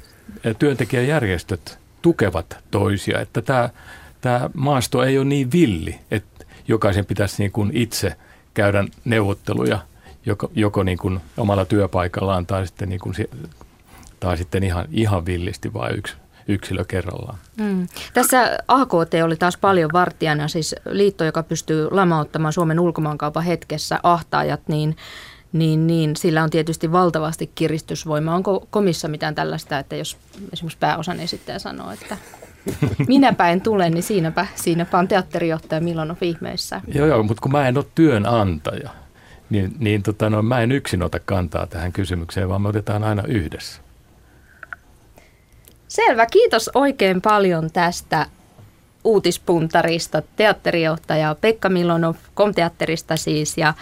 työntekijäjärjestöt 0.59 1.79
tukevat 2.03 2.59
toisia, 2.71 3.21
että 3.21 3.43
tämä, 3.43 3.71
tämä 4.21 4.51
maasto 4.55 5.03
ei 5.03 5.19
ole 5.19 5.25
niin 5.25 5.53
villi, 5.53 5.99
että 6.11 6.45
jokaisen 6.69 7.07
pitäisi 7.07 7.43
niin 7.43 7.53
kuin 7.53 7.71
itse 7.75 8.17
käydä 8.55 8.85
neuvotteluja 9.05 9.79
joko, 10.27 10.51
joko 10.55 10.83
niin 10.83 10.99
kuin 10.99 11.21
omalla 11.37 11.65
työpaikallaan 11.65 12.47
tai 12.47 12.67
sitten, 12.67 12.89
niin 12.89 13.01
kuin, 13.01 13.15
tai 14.21 14.37
sitten 14.37 14.65
ihan, 14.65 14.89
ihan 14.91 15.27
villisti 15.27 15.73
vain 15.73 15.99
yksi 15.99 16.17
yksilö 16.49 16.85
kerrallaan. 16.85 17.39
Mm. 17.61 17.87
Tässä 18.15 18.59
AKT 18.69 19.15
oli 19.25 19.37
taas 19.37 19.57
paljon 19.57 19.91
vartijana, 19.93 20.49
siis 20.49 20.75
liitto, 20.89 21.25
joka 21.25 21.43
pystyy 21.43 21.89
lamauttamaan 21.91 22.53
Suomen 22.53 22.81
ulkomaankaupan 22.81 23.45
hetkessä 23.45 24.01
ahtaajat, 24.03 24.61
niin 24.69 24.97
niin, 25.55 25.87
niin 25.87 26.17
sillä 26.17 26.43
on 26.43 26.51
tietysti 26.51 26.93
valtavasti 26.93 27.51
kiristysvoimaa. 27.55 28.35
Onko 28.35 28.67
komissa 28.71 29.09
mitään 29.09 29.35
tällaista, 29.35 29.79
että 29.79 29.97
jos 29.97 30.17
esimerkiksi 30.53 30.79
pääosan 30.79 31.21
esittäjä 31.21 31.59
sanoo, 31.59 31.91
että 31.91 32.17
minäpä 33.09 33.51
en 33.51 33.61
tule, 33.61 33.91
niin 33.91 34.03
siinäpä, 34.03 34.47
siinäpä 34.55 34.99
on 34.99 35.09
teatterijohtaja 35.09 35.81
milloin 35.81 36.11
on 36.11 36.17
viimeissään. 36.21 36.83
Joo, 36.95 37.07
joo, 37.07 37.23
mutta 37.23 37.41
kun 37.41 37.53
mä 37.53 37.69
en 37.69 37.77
ole 37.77 37.87
työnantaja, 37.95 38.91
niin, 39.51 39.77
niin 39.79 40.03
tota, 40.03 40.31
no, 40.31 40.43
mä 40.43 40.61
en 40.61 40.73
yksin 40.73 41.03
ota 41.03 41.21
kantaa 41.21 41.67
tähän 41.67 41.93
kysymykseen, 41.93 42.49
vaan 42.49 42.63
me 42.63 42.69
otetaan 42.69 43.05
aina 43.05 43.23
yhdessä. 43.29 43.84
Selvä, 45.95 46.27
kiitos 46.27 46.71
oikein 46.75 47.23
paljon 47.23 47.71
tästä 47.73 48.27
uutispuntarista, 49.05 50.23
teatterijohtaja 50.37 51.37
Pekka 51.41 51.69
Milonov, 51.69 52.15
komteatterista 52.35 53.17
siis, 53.17 53.59
ja 53.59 53.75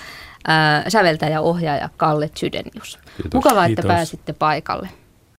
säveltäjä, 0.88 1.40
ohjaaja 1.40 1.88
Kalle 1.96 2.28
Tsydenius. 2.28 2.98
Mukavaa, 3.34 3.66
että 3.66 3.82
pääsitte 3.82 4.32
paikalle. 4.32 4.88